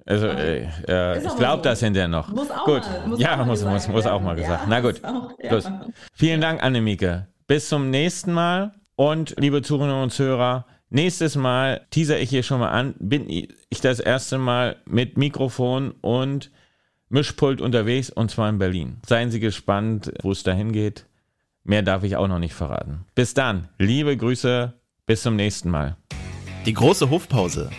[0.10, 1.70] Also, äh, äh, ich glaube so.
[1.70, 2.30] das hinterher noch.
[2.30, 2.82] Muss auch gut.
[2.82, 4.64] Mal, muss ja, auch muss, muss, muss auch mal gesagt.
[4.64, 5.03] Ja, Na gut.
[5.03, 5.60] Auch, ja.
[6.14, 7.28] Vielen Dank, Annemieke.
[7.45, 8.74] Bis zum nächsten Mal.
[8.95, 13.82] Und liebe Zuhörerinnen und Zuhörer, nächstes Mal teaser ich hier schon mal an, bin ich
[13.82, 16.49] das erste Mal mit Mikrofon und
[17.10, 18.97] Mischpult unterwegs und zwar in Berlin.
[19.07, 21.05] Seien Sie gespannt, wo es dahin geht.
[21.64, 23.05] Mehr darf ich auch noch nicht verraten.
[23.14, 23.70] Bis dann.
[23.78, 24.74] Liebe Grüße.
[25.05, 25.97] Bis zum nächsten Mal.
[26.66, 27.70] Die große Hofpause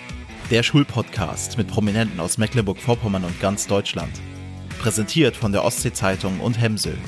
[0.51, 4.12] der Schulpodcast mit Prominenten aus Mecklenburg-Vorpommern und ganz Deutschland.
[4.80, 6.98] Präsentiert von der Ostsee-Zeitung und Hemsel.